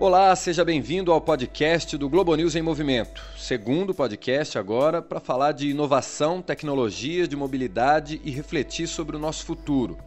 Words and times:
Olá, 0.00 0.34
seja 0.36 0.64
bem-vindo 0.64 1.10
ao 1.10 1.20
podcast 1.20 1.98
do 1.98 2.08
Globo 2.08 2.34
News 2.36 2.54
em 2.54 2.62
Movimento. 2.62 3.20
Segundo 3.36 3.92
podcast 3.92 4.56
agora 4.56 5.02
para 5.02 5.18
falar 5.18 5.50
de 5.50 5.70
inovação, 5.70 6.40
tecnologia, 6.40 7.26
de 7.26 7.34
mobilidade 7.34 8.20
e 8.24 8.30
refletir 8.30 8.86
sobre 8.86 9.16
o 9.16 9.18
nosso 9.18 9.44
futuro. 9.44 9.98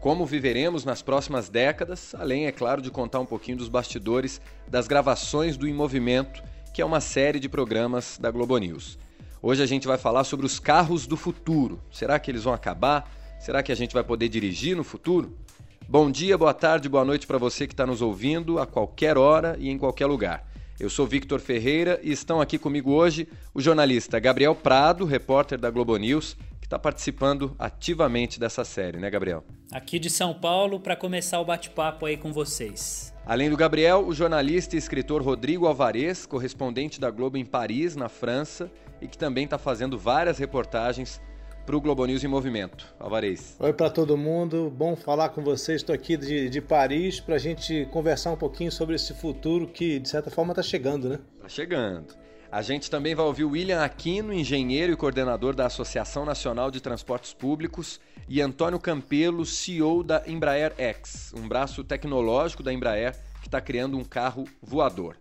Como 0.00 0.26
viveremos 0.26 0.84
nas 0.84 1.00
próximas 1.00 1.48
décadas, 1.48 2.14
além, 2.14 2.46
é 2.46 2.52
claro, 2.52 2.82
de 2.82 2.90
contar 2.90 3.20
um 3.20 3.26
pouquinho 3.26 3.56
dos 3.56 3.70
bastidores 3.70 4.38
das 4.68 4.86
gravações 4.86 5.56
do 5.56 5.66
Em 5.66 5.72
Movimento, 5.72 6.42
que 6.74 6.82
é 6.82 6.84
uma 6.84 7.00
série 7.00 7.40
de 7.40 7.48
programas 7.48 8.18
da 8.20 8.30
Globo 8.30 8.58
News. 8.58 8.98
Hoje 9.40 9.62
a 9.62 9.66
gente 9.66 9.86
vai 9.86 9.96
falar 9.96 10.24
sobre 10.24 10.44
os 10.44 10.60
carros 10.60 11.06
do 11.06 11.16
futuro. 11.16 11.80
Será 11.90 12.18
que 12.18 12.30
eles 12.30 12.44
vão 12.44 12.52
acabar? 12.52 13.10
Será 13.40 13.62
que 13.62 13.72
a 13.72 13.74
gente 13.74 13.94
vai 13.94 14.04
poder 14.04 14.28
dirigir 14.28 14.76
no 14.76 14.84
futuro? 14.84 15.36
Bom 15.86 16.10
dia, 16.10 16.38
boa 16.38 16.54
tarde, 16.54 16.88
boa 16.88 17.04
noite 17.04 17.26
para 17.26 17.38
você 17.38 17.66
que 17.66 17.74
está 17.74 17.86
nos 17.86 18.00
ouvindo 18.00 18.58
a 18.58 18.66
qualquer 18.66 19.18
hora 19.18 19.56
e 19.58 19.68
em 19.68 19.76
qualquer 19.76 20.06
lugar. 20.06 20.46
Eu 20.80 20.88
sou 20.88 21.06
Victor 21.06 21.40
Ferreira 21.40 21.98
e 22.02 22.12
estão 22.12 22.40
aqui 22.40 22.56
comigo 22.56 22.92
hoje 22.92 23.28
o 23.52 23.60
jornalista 23.60 24.18
Gabriel 24.18 24.54
Prado, 24.54 25.04
repórter 25.04 25.58
da 25.58 25.70
Globo 25.70 25.96
News, 25.96 26.36
que 26.60 26.66
está 26.66 26.78
participando 26.78 27.54
ativamente 27.58 28.38
dessa 28.38 28.64
série, 28.64 28.98
né, 28.98 29.10
Gabriel? 29.10 29.44
Aqui 29.72 29.98
de 29.98 30.08
São 30.08 30.32
Paulo 30.32 30.78
para 30.78 30.94
começar 30.94 31.40
o 31.40 31.44
bate-papo 31.44 32.06
aí 32.06 32.16
com 32.16 32.32
vocês. 32.32 33.12
Além 33.26 33.50
do 33.50 33.56
Gabriel, 33.56 34.06
o 34.06 34.14
jornalista 34.14 34.76
e 34.76 34.78
escritor 34.78 35.20
Rodrigo 35.20 35.66
Alvarez, 35.66 36.24
correspondente 36.24 37.00
da 37.00 37.10
Globo 37.10 37.36
em 37.36 37.44
Paris, 37.44 37.96
na 37.96 38.08
França, 38.08 38.70
e 39.02 39.06
que 39.08 39.18
também 39.18 39.44
está 39.44 39.58
fazendo 39.58 39.98
várias 39.98 40.38
reportagens 40.38 41.20
para 41.68 41.76
o 41.76 41.80
Globo 41.82 42.06
News 42.06 42.24
em 42.24 42.28
Movimento. 42.28 42.86
Alvarez. 42.98 43.54
Oi 43.60 43.74
para 43.74 43.90
todo 43.90 44.16
mundo, 44.16 44.72
bom 44.74 44.96
falar 44.96 45.28
com 45.28 45.42
vocês. 45.44 45.82
Estou 45.82 45.94
aqui 45.94 46.16
de, 46.16 46.48
de 46.48 46.62
Paris 46.62 47.20
para 47.20 47.34
a 47.34 47.38
gente 47.38 47.86
conversar 47.92 48.30
um 48.30 48.38
pouquinho 48.38 48.72
sobre 48.72 48.94
esse 48.94 49.12
futuro 49.12 49.66
que, 49.66 49.98
de 49.98 50.08
certa 50.08 50.30
forma, 50.30 50.52
está 50.52 50.62
chegando, 50.62 51.10
né? 51.10 51.18
Está 51.36 51.48
chegando. 51.50 52.14
A 52.50 52.62
gente 52.62 52.90
também 52.90 53.14
vai 53.14 53.26
ouvir 53.26 53.44
o 53.44 53.50
William 53.50 53.82
Aquino, 53.82 54.32
engenheiro 54.32 54.94
e 54.94 54.96
coordenador 54.96 55.54
da 55.54 55.66
Associação 55.66 56.24
Nacional 56.24 56.70
de 56.70 56.80
Transportes 56.80 57.34
Públicos, 57.34 58.00
e 58.26 58.40
Antônio 58.40 58.78
Campelo, 58.78 59.44
CEO 59.44 60.02
da 60.02 60.22
Embraer 60.26 60.72
X, 60.78 61.34
um 61.36 61.46
braço 61.46 61.84
tecnológico 61.84 62.62
da 62.62 62.72
Embraer 62.72 63.14
que 63.42 63.48
está 63.48 63.60
criando 63.60 63.98
um 63.98 64.04
carro 64.04 64.46
voador. 64.62 65.18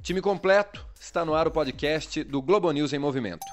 Time 0.00 0.20
completo, 0.20 0.86
está 0.94 1.24
no 1.24 1.34
ar 1.34 1.48
o 1.48 1.50
podcast 1.50 2.22
do 2.22 2.40
Globo 2.40 2.70
News 2.70 2.92
em 2.92 3.00
Movimento. 3.00 3.44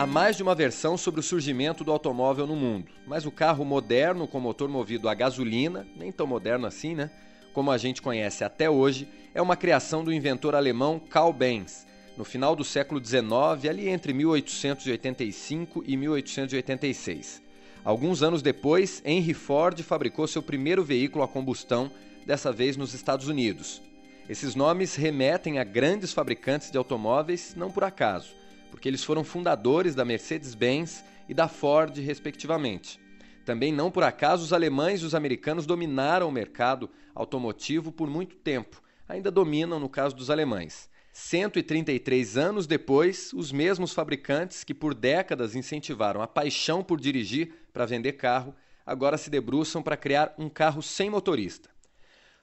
Há 0.00 0.06
mais 0.06 0.34
de 0.34 0.42
uma 0.42 0.54
versão 0.54 0.96
sobre 0.96 1.20
o 1.20 1.22
surgimento 1.22 1.84
do 1.84 1.92
automóvel 1.92 2.46
no 2.46 2.56
mundo, 2.56 2.90
mas 3.06 3.26
o 3.26 3.30
carro 3.30 3.66
moderno 3.66 4.26
com 4.26 4.40
motor 4.40 4.66
movido 4.66 5.10
a 5.10 5.14
gasolina, 5.14 5.86
nem 5.94 6.10
tão 6.10 6.26
moderno 6.26 6.66
assim, 6.66 6.94
né? 6.94 7.10
Como 7.52 7.70
a 7.70 7.76
gente 7.76 8.00
conhece 8.00 8.42
até 8.42 8.70
hoje, 8.70 9.06
é 9.34 9.42
uma 9.42 9.58
criação 9.58 10.02
do 10.02 10.10
inventor 10.10 10.54
alemão 10.54 10.98
Karl 10.98 11.34
Benz, 11.34 11.86
no 12.16 12.24
final 12.24 12.56
do 12.56 12.64
século 12.64 12.98
XIX, 13.04 13.68
ali 13.68 13.90
entre 13.90 14.14
1885 14.14 15.84
e 15.86 15.98
1886. 15.98 17.42
Alguns 17.84 18.22
anos 18.22 18.40
depois, 18.40 19.02
Henry 19.04 19.34
Ford 19.34 19.82
fabricou 19.82 20.26
seu 20.26 20.42
primeiro 20.42 20.82
veículo 20.82 21.22
a 21.22 21.28
combustão, 21.28 21.90
dessa 22.24 22.50
vez 22.50 22.74
nos 22.74 22.94
Estados 22.94 23.28
Unidos. 23.28 23.82
Esses 24.30 24.54
nomes 24.54 24.94
remetem 24.94 25.58
a 25.58 25.64
grandes 25.64 26.10
fabricantes 26.10 26.70
de 26.70 26.78
automóveis 26.78 27.54
não 27.54 27.70
por 27.70 27.84
acaso 27.84 28.39
porque 28.70 28.88
eles 28.88 29.04
foram 29.04 29.24
fundadores 29.24 29.94
da 29.94 30.04
Mercedes-Benz 30.04 31.04
e 31.28 31.34
da 31.34 31.48
Ford, 31.48 31.98
respectivamente. 31.98 33.00
Também 33.44 33.72
não 33.72 33.90
por 33.90 34.02
acaso 34.02 34.44
os 34.44 34.52
alemães 34.52 35.00
e 35.00 35.04
os 35.04 35.14
americanos 35.14 35.66
dominaram 35.66 36.28
o 36.28 36.32
mercado 36.32 36.88
automotivo 37.14 37.90
por 37.90 38.08
muito 38.08 38.36
tempo, 38.36 38.82
ainda 39.08 39.30
dominam 39.30 39.80
no 39.80 39.88
caso 39.88 40.14
dos 40.14 40.30
alemães. 40.30 40.88
133 41.12 42.36
anos 42.36 42.66
depois, 42.66 43.32
os 43.32 43.50
mesmos 43.50 43.92
fabricantes 43.92 44.62
que 44.62 44.72
por 44.72 44.94
décadas 44.94 45.56
incentivaram 45.56 46.22
a 46.22 46.26
paixão 46.26 46.84
por 46.84 47.00
dirigir 47.00 47.52
para 47.72 47.86
vender 47.86 48.12
carro, 48.12 48.54
agora 48.86 49.18
se 49.18 49.28
debruçam 49.28 49.82
para 49.82 49.96
criar 49.96 50.34
um 50.38 50.48
carro 50.48 50.82
sem 50.82 51.10
motorista. 51.10 51.68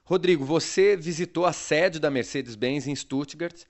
Rodrigo, 0.04 0.44
você 0.44 0.96
visitou 0.96 1.44
a 1.44 1.52
sede 1.52 1.98
da 1.98 2.10
Mercedes-Benz 2.10 2.86
em 2.86 2.94
Stuttgart 2.94 3.64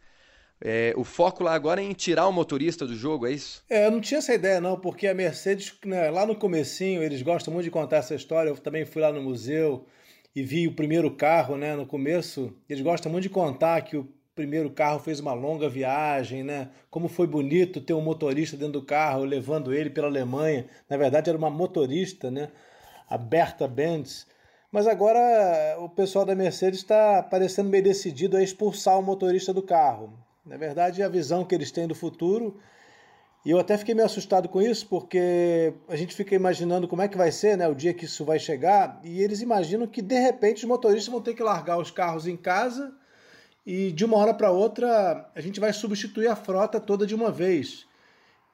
é, 0.60 0.92
o 0.96 1.04
foco 1.04 1.44
lá 1.44 1.54
agora 1.54 1.80
é 1.80 1.84
em 1.84 1.92
tirar 1.92 2.26
o 2.26 2.32
motorista 2.32 2.86
do 2.86 2.96
jogo, 2.96 3.26
é 3.26 3.32
isso? 3.32 3.62
É, 3.70 3.86
eu 3.86 3.90
não 3.90 4.00
tinha 4.00 4.18
essa 4.18 4.34
ideia 4.34 4.60
não, 4.60 4.78
porque 4.78 5.06
a 5.06 5.14
Mercedes, 5.14 5.72
né, 5.84 6.10
lá 6.10 6.26
no 6.26 6.34
comecinho, 6.34 7.02
eles 7.02 7.22
gostam 7.22 7.52
muito 7.54 7.64
de 7.64 7.70
contar 7.70 7.98
essa 7.98 8.14
história. 8.14 8.50
Eu 8.50 8.56
também 8.56 8.84
fui 8.84 9.00
lá 9.00 9.12
no 9.12 9.22
museu 9.22 9.86
e 10.34 10.42
vi 10.42 10.66
o 10.66 10.74
primeiro 10.74 11.10
carro, 11.10 11.56
né, 11.56 11.76
no 11.76 11.86
começo. 11.86 12.52
Eles 12.68 12.82
gostam 12.82 13.10
muito 13.10 13.22
de 13.22 13.30
contar 13.30 13.80
que 13.82 13.96
o 13.96 14.08
primeiro 14.34 14.70
carro 14.70 15.00
fez 15.00 15.18
uma 15.18 15.32
longa 15.32 15.68
viagem, 15.68 16.44
né? 16.44 16.68
Como 16.90 17.08
foi 17.08 17.26
bonito 17.26 17.80
ter 17.80 17.92
um 17.92 18.00
motorista 18.00 18.56
dentro 18.56 18.74
do 18.74 18.82
carro 18.82 19.24
levando 19.24 19.74
ele 19.74 19.90
pela 19.90 20.06
Alemanha. 20.06 20.66
Na 20.88 20.96
verdade 20.96 21.28
era 21.28 21.36
uma 21.36 21.50
motorista, 21.50 22.30
né? 22.30 22.48
A 23.10 23.18
Berta 23.18 23.66
Benz. 23.66 24.28
Mas 24.70 24.86
agora 24.86 25.76
o 25.80 25.88
pessoal 25.88 26.24
da 26.24 26.36
Mercedes 26.36 26.78
está 26.78 27.20
parecendo 27.20 27.68
meio 27.68 27.82
decidido 27.82 28.36
a 28.36 28.42
expulsar 28.42 28.96
o 28.96 29.02
motorista 29.02 29.52
do 29.52 29.62
carro. 29.62 30.27
Na 30.48 30.56
verdade, 30.56 31.02
é 31.02 31.04
a 31.04 31.08
visão 31.10 31.44
que 31.44 31.54
eles 31.54 31.70
têm 31.70 31.86
do 31.86 31.94
futuro. 31.94 32.58
E 33.44 33.50
eu 33.50 33.58
até 33.58 33.76
fiquei 33.76 33.94
meio 33.94 34.06
assustado 34.06 34.48
com 34.48 34.62
isso, 34.62 34.86
porque 34.86 35.74
a 35.86 35.94
gente 35.94 36.14
fica 36.14 36.34
imaginando 36.34 36.88
como 36.88 37.02
é 37.02 37.08
que 37.08 37.18
vai 37.18 37.30
ser 37.30 37.56
né, 37.56 37.68
o 37.68 37.74
dia 37.74 37.92
que 37.92 38.06
isso 38.06 38.24
vai 38.24 38.38
chegar, 38.38 38.98
e 39.04 39.22
eles 39.22 39.42
imaginam 39.42 39.86
que 39.86 40.02
de 40.02 40.18
repente 40.18 40.58
os 40.58 40.64
motoristas 40.64 41.12
vão 41.12 41.20
ter 41.20 41.34
que 41.34 41.42
largar 41.42 41.78
os 41.78 41.90
carros 41.90 42.26
em 42.26 42.36
casa 42.36 42.92
e 43.64 43.92
de 43.92 44.04
uma 44.04 44.16
hora 44.16 44.34
para 44.34 44.50
outra 44.50 45.30
a 45.34 45.40
gente 45.40 45.60
vai 45.60 45.72
substituir 45.72 46.26
a 46.26 46.34
frota 46.34 46.80
toda 46.80 47.06
de 47.06 47.14
uma 47.14 47.30
vez. 47.30 47.86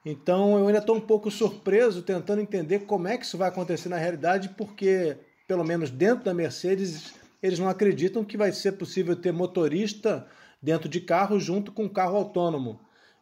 Então 0.05 0.59
eu 0.59 0.67
ainda 0.67 0.79
estou 0.79 0.95
um 0.95 1.01
pouco 1.01 1.31
surpreso 1.31 2.03
tentando 2.03 2.41
entender 2.41 2.79
como 2.79 3.07
é 3.07 3.17
que 3.17 3.25
isso 3.25 3.37
vai 3.37 3.49
acontecer 3.49 3.89
na 3.89 3.97
realidade, 3.97 4.49
porque, 4.49 5.17
pelo 5.47 5.63
menos 5.63 5.89
dentro 5.89 6.25
da 6.25 6.33
Mercedes, 6.33 7.13
eles 7.41 7.57
não 7.57 7.69
acreditam 7.69 8.23
que 8.23 8.37
vai 8.37 8.51
ser 8.51 8.73
possível 8.73 9.15
ter 9.15 9.31
motorista 9.31 10.27
dentro 10.65 10.89
de 10.89 10.99
carro 10.99 11.39
junto 11.39 11.71
com 11.71 11.87
carro 11.87 12.17
autônomo. 12.17 12.79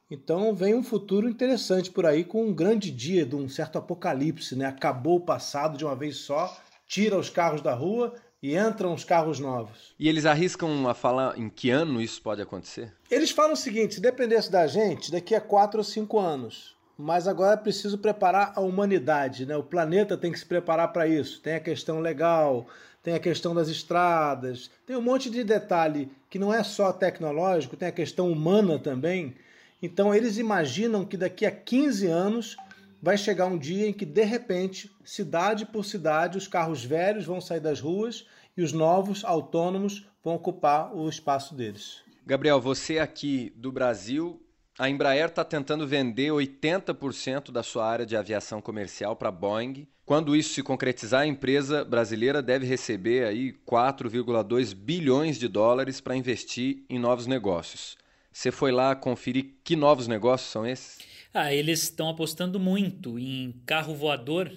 Então 0.10 0.56
vem 0.56 0.74
um 0.74 0.84
futuro 0.84 1.28
interessante 1.28 1.92
por 1.92 2.06
aí 2.06 2.24
com 2.24 2.46
um 2.46 2.54
grande 2.54 2.90
dia 2.90 3.26
de 3.26 3.36
um 3.36 3.50
certo 3.50 3.78
apocalipse, 3.78 4.56
né? 4.56 4.66
Acabou 4.66 5.18
o 5.18 5.26
passado 5.26 5.78
de 5.78 5.84
uma 5.84 5.96
vez 5.96 6.18
só, 6.18 6.58
tira 6.88 7.18
os 7.18 7.30
carros 7.30 7.62
da 7.62 7.74
rua 7.74 8.14
e 8.42 8.56
entram 8.58 8.94
os 8.94 9.04
carros 9.04 9.42
novos. 9.42 9.94
E 10.00 10.08
eles 10.08 10.26
arriscam 10.26 10.88
a 10.88 10.94
falar 10.94 11.38
em 11.38 11.50
que 11.50 11.70
ano 11.70 12.02
isso 12.02 12.22
pode 12.22 12.42
acontecer? 12.42 12.94
Eles 13.12 13.32
falam 13.32 13.54
o 13.54 13.58
seguinte: 13.58 13.96
se 13.96 14.02
dependesse 14.02 14.50
da 14.50 14.66
gente, 14.66 15.12
daqui 15.12 15.36
a 15.36 15.42
quatro 15.42 15.80
ou 15.80 15.84
cinco 15.84 16.20
anos. 16.20 16.74
Mas 16.98 17.28
agora 17.28 17.56
é 17.56 17.58
preciso 17.58 17.98
preparar 17.98 18.54
a 18.56 18.62
humanidade, 18.62 19.46
né? 19.46 19.58
O 19.58 19.64
planeta 19.64 20.16
tem 20.16 20.32
que 20.32 20.40
se 20.40 20.46
preparar 20.46 20.94
para 20.94 21.08
isso. 21.08 21.42
Tem 21.42 21.56
a 21.56 21.60
questão 21.60 22.00
legal, 22.00 22.68
tem 23.04 23.14
a 23.14 23.20
questão 23.20 23.54
das 23.54 23.68
estradas, 23.68 24.72
tem 24.88 24.96
um 24.96 25.02
monte 25.02 25.30
de 25.30 25.44
detalhe 25.44 26.10
que 26.30 26.40
não 26.40 26.54
é 26.54 26.64
só 26.64 26.94
tecnológico, 26.94 27.76
tem 27.76 27.90
a 27.90 27.92
questão 27.92 28.32
humana 28.32 28.80
também. 28.80 29.36
Então 29.82 30.16
eles 30.16 30.38
imaginam 30.38 31.04
que 31.04 31.18
daqui 31.18 31.46
a 31.46 31.52
15 31.52 32.08
anos 32.08 32.58
vai 33.02 33.18
chegar 33.18 33.48
um 33.48 33.58
dia 33.58 33.86
em 33.86 33.92
que, 33.92 34.06
de 34.06 34.24
repente, 34.24 34.90
cidade 35.04 35.66
por 35.66 35.84
cidade, 35.84 36.38
os 36.38 36.48
carros 36.48 36.86
velhos 36.86 37.26
vão 37.26 37.42
sair 37.42 37.60
das 37.60 37.82
ruas 37.82 38.26
e 38.56 38.64
os 38.64 38.72
novos 38.72 39.26
autônomos 39.26 40.08
vão 40.24 40.36
ocupar 40.36 40.96
o 40.96 41.10
espaço 41.10 41.54
deles. 41.54 42.02
Gabriel, 42.26 42.62
você 42.62 43.00
aqui 43.00 43.52
do 43.58 43.70
Brasil 43.70 44.42
a 44.78 44.90
Embraer 44.90 45.28
está 45.28 45.44
tentando 45.44 45.88
vender 45.88 46.32
80% 46.32 47.52
da 47.52 47.62
sua 47.62 47.88
área 47.88 48.06
de 48.06 48.16
aviação 48.16 48.62
comercial 48.62 49.16
para 49.16 49.30
a 49.30 49.32
Boeing. 49.32 49.88
Quando 50.06 50.36
isso 50.36 50.54
se 50.54 50.64
concretizar, 50.64 51.22
a 51.22 51.28
empresa 51.28 51.86
brasileira 51.86 52.42
deve 52.42 52.66
receber 52.66 53.26
aí 53.26 53.54
4,2 53.68 54.74
bilhões 54.74 55.38
de 55.38 55.48
dólares 55.48 56.02
para 56.02 56.16
investir 56.16 56.84
em 56.90 56.98
novos 56.98 57.28
negócios. 57.28 57.98
Você 58.32 58.52
foi 58.52 58.72
lá 58.72 58.96
conferir 58.96 59.54
que 59.64 59.76
novos 59.76 60.08
negócios 60.08 60.50
são 60.50 60.66
esses? 60.66 60.98
Ah, 61.32 61.54
eles 61.54 61.84
estão 61.84 62.10
apostando 62.10 62.60
muito 62.60 63.20
em 63.20 63.54
carro 63.66 63.94
voador 63.94 64.52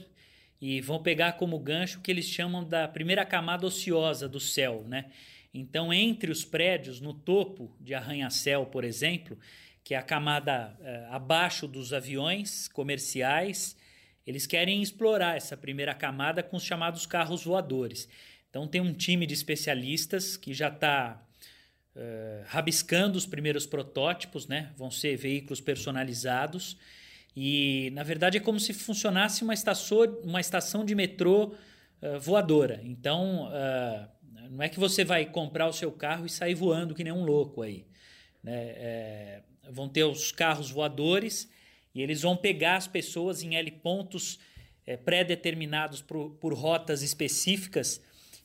e 0.61 0.81
vão 0.81 1.03
pegar 1.03 1.33
como 1.33 1.59
gancho 1.59 1.99
o 1.99 2.03
que 2.03 2.11
eles 2.11 2.25
chamam 2.25 2.65
da 2.65 2.89
primeira 2.89 3.25
camada 3.25 3.67
ociosa 3.67 4.27
do 4.27 4.41
céu, 4.41 4.83
né? 4.89 5.07
Então, 5.53 5.93
entre 5.93 6.31
os 6.31 6.45
prédios, 6.45 7.01
no 7.01 7.15
topo 7.15 7.75
de 7.81 7.95
arranha-céu, 7.95 8.67
por 8.67 8.85
exemplo, 8.85 9.39
que 9.87 9.95
é 9.95 9.99
a 9.99 10.03
camada 10.03 10.77
é, 10.81 11.07
abaixo 11.11 11.69
dos 11.69 11.93
aviões 11.93 12.67
comerciais. 12.67 13.77
Eles 14.27 14.45
querem 14.45 14.83
explorar 14.83 15.37
essa 15.37 15.57
primeira 15.57 15.95
camada 15.95 16.43
com 16.43 16.57
os 16.57 16.65
chamados 16.65 17.07
carros 17.07 17.45
voadores. 17.45 18.09
Então, 18.51 18.67
tem 18.67 18.81
um 18.81 18.93
time 18.93 19.29
de 19.29 19.35
especialistas 19.35 20.37
que 20.37 20.53
já 20.53 20.67
está 20.67 21.23
uh, 21.95 22.01
eh, 22.01 22.43
rabiscando 22.47 23.17
os 23.17 23.27
primeiros 23.27 23.65
protótipos, 23.65 24.49
né? 24.49 24.73
vão 24.77 24.91
ser 24.91 25.17
veículos 25.17 25.61
personalizados. 25.61 26.77
E, 27.37 27.91
na 27.93 28.03
verdade, 28.03 28.39
é 28.39 28.41
como 28.41 28.59
se 28.59 28.73
funcionasse 28.73 29.45
uma 29.45 29.55
estação, 29.55 29.99
uma 30.25 30.41
estação 30.41 30.85
de 30.85 30.97
metrô 30.97 31.55
uh, 32.03 32.19
voadora. 32.19 32.81
Então, 32.83 33.47
uh, 33.53 34.49
não 34.51 34.65
é 34.65 34.69
que 34.69 34.81
você 34.81 35.05
vai 35.05 35.27
comprar 35.27 35.69
o 35.69 35.73
seu 35.73 35.93
carro 35.93 36.27
e 36.27 36.29
sair 36.29 36.55
voando 36.55 36.93
que 36.93 37.05
nem 37.05 37.13
um 37.13 37.25
louco 37.25 37.63
aí. 37.63 37.87
Né? 38.43 38.55
É, 38.55 39.43
vão 39.71 39.89
ter 39.89 40.05
os 40.05 40.33
carros 40.33 40.71
voadores 40.71 41.49
e 41.95 42.03
eles 42.03 42.23
vão 42.23 42.37
pegar 42.37 42.77
as 42.77 42.87
pessoas 42.87 43.43
em 43.43 43.57
L 43.57 43.71
pontos 43.71 44.39
é, 44.87 44.97
pré-determinados 44.97 46.03
por, 46.03 46.31
por 46.41 46.55
rotas 46.55 47.03
específicas 47.03 48.01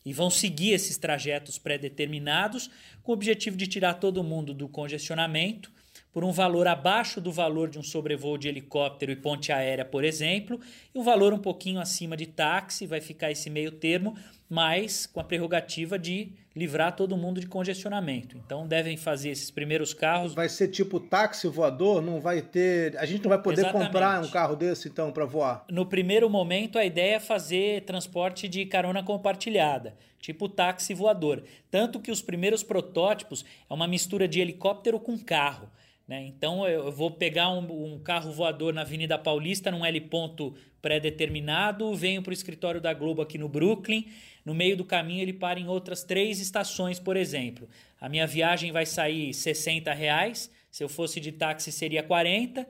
e 0.06 0.14
vão 0.14 0.30
seguir 0.30 0.72
esses 0.72 0.98
trajetos 0.98 1.58
pré-determinados 1.58 2.70
com 3.04 3.12
o 3.12 3.16
objetivo 3.16 3.56
de 3.56 3.68
tirar 3.68 3.96
todo 3.96 4.24
mundo 4.24 4.54
do 4.54 4.68
congestionamento 4.68 5.72
por 6.12 6.24
um 6.24 6.32
valor 6.32 6.68
abaixo 6.68 7.22
do 7.22 7.32
valor 7.32 7.70
de 7.70 7.80
um 7.80 7.84
sobrevoo 7.84 8.38
de 8.38 8.48
helicóptero 8.48 9.12
e 9.12 9.16
ponte 9.16 9.52
aérea, 9.52 9.86
por 9.86 10.04
exemplo, 10.04 10.60
e 10.94 11.00
um 11.00 11.04
valor 11.04 11.34
um 11.34 11.40
pouquinho 11.40 11.80
acima 11.80 12.18
de 12.18 12.26
táxi, 12.26 12.86
vai 12.86 13.00
ficar 13.00 13.32
esse 13.32 13.50
meio 13.50 13.72
termo, 13.72 14.18
mas 14.50 15.06
com 15.06 15.20
a 15.20 15.24
prerrogativa 15.24 15.98
de 15.98 16.34
livrar 16.56 16.96
todo 16.96 17.16
mundo 17.16 17.40
de 17.40 17.48
congestionamento. 17.48 18.38
Então 18.38 18.68
devem 18.68 18.98
fazer 18.98 19.30
esses 19.30 19.50
primeiros 19.50 19.94
carros. 19.94 20.34
Vai 20.34 20.50
ser 20.50 20.68
tipo 20.68 21.00
táxi 21.00 21.48
voador, 21.48 22.02
não 22.02 22.20
vai 22.20 22.42
ter, 22.42 22.98
a 22.98 23.06
gente 23.06 23.24
não 23.24 23.30
vai 23.30 23.42
poder 23.42 23.62
Exatamente. 23.62 23.88
comprar 23.88 24.24
um 24.24 24.30
carro 24.30 24.56
desse 24.56 24.90
então 24.90 25.12
para 25.12 25.26
voar. 25.26 25.66
No 25.70 25.86
primeiro 25.86 26.30
momento 26.30 26.78
a 26.78 26.86
ideia 26.86 27.16
é 27.16 27.20
fazer 27.20 27.84
transporte 27.84 28.48
de 28.48 28.66
carona 28.66 29.02
compartilhada, 29.02 29.96
tipo 30.20 30.50
táxi 30.50 30.94
voador. 30.94 31.44
Tanto 31.70 32.00
que 32.00 32.12
os 32.12 32.22
primeiros 32.22 32.64
protótipos 32.64 33.46
é 33.70 33.74
uma 33.74 33.88
mistura 33.88 34.28
de 34.28 34.42
helicóptero 34.42 35.00
com 35.00 35.18
carro. 35.18 35.70
Né? 36.12 36.26
Então 36.26 36.68
eu 36.68 36.92
vou 36.92 37.10
pegar 37.10 37.50
um, 37.52 37.94
um, 37.94 37.98
carro 37.98 38.34
voador 38.34 38.74
na 38.74 38.82
Avenida 38.82 39.18
Paulista, 39.18 39.72
num 39.72 39.86
L 39.86 40.02
ponto 40.02 40.54
pré-determinado, 40.82 41.96
venho 41.96 42.22
para 42.22 42.32
o 42.32 42.34
escritório 42.34 42.82
da 42.82 42.94
Globo 42.94 43.22
aqui 43.22 43.38
no 43.38 43.48
Brooklyn. 43.48 44.08
No 44.44 44.54
meio 44.54 44.76
do 44.76 44.84
caminho 44.84 45.22
ele 45.22 45.32
para 45.32 45.58
em 45.58 45.70
outras 45.70 46.04
três 46.04 46.42
estações, 46.42 47.00
por 47.00 47.16
exemplo. 47.16 47.70
A 47.98 48.10
minha 48.10 48.28
viagem 48.28 48.74
vai 48.74 48.86
sair 48.86 49.34
60 49.34 49.94
reais, 49.94 50.52
se 50.70 50.84
eu 50.84 50.90
fosse 50.90 51.22
de 51.22 51.32
táxi 51.32 51.72
seria 51.72 52.04
40. 52.04 52.68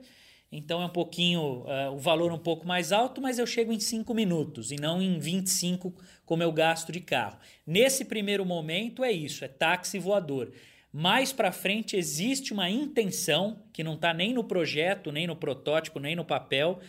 Então 0.52 0.80
é 0.80 0.86
um 0.86 0.90
pouquinho, 0.90 1.64
uh, 1.64 1.90
o 1.92 1.98
valor 1.98 2.30
um 2.30 2.38
pouco 2.38 2.64
mais 2.64 2.92
alto, 2.92 3.20
mas 3.20 3.40
eu 3.40 3.46
chego 3.46 3.72
em 3.72 3.80
5 3.80 4.14
minutos 4.14 4.70
e 4.70 4.76
não 4.76 5.02
em 5.02 5.18
25 5.18 5.92
como 6.24 6.44
eu 6.44 6.52
gasto 6.52 6.92
de 6.92 7.00
carro. 7.00 7.38
Nesse 7.66 8.04
primeiro 8.04 8.46
momento 8.46 9.02
é 9.02 9.10
isso, 9.10 9.44
é 9.44 9.48
táxi 9.48 9.98
voador. 9.98 10.52
Mais 10.92 11.32
para 11.32 11.50
frente 11.50 11.96
existe 11.96 12.52
uma 12.52 12.68
intenção 12.68 13.62
que 13.72 13.82
não 13.82 13.94
está 13.94 14.12
nem 14.12 14.34
no 14.34 14.44
projeto, 14.44 15.10
nem 15.10 15.26
no 15.26 15.34
protótipo, 15.34 15.98
nem 15.98 16.14
no 16.14 16.24
papel, 16.24 16.80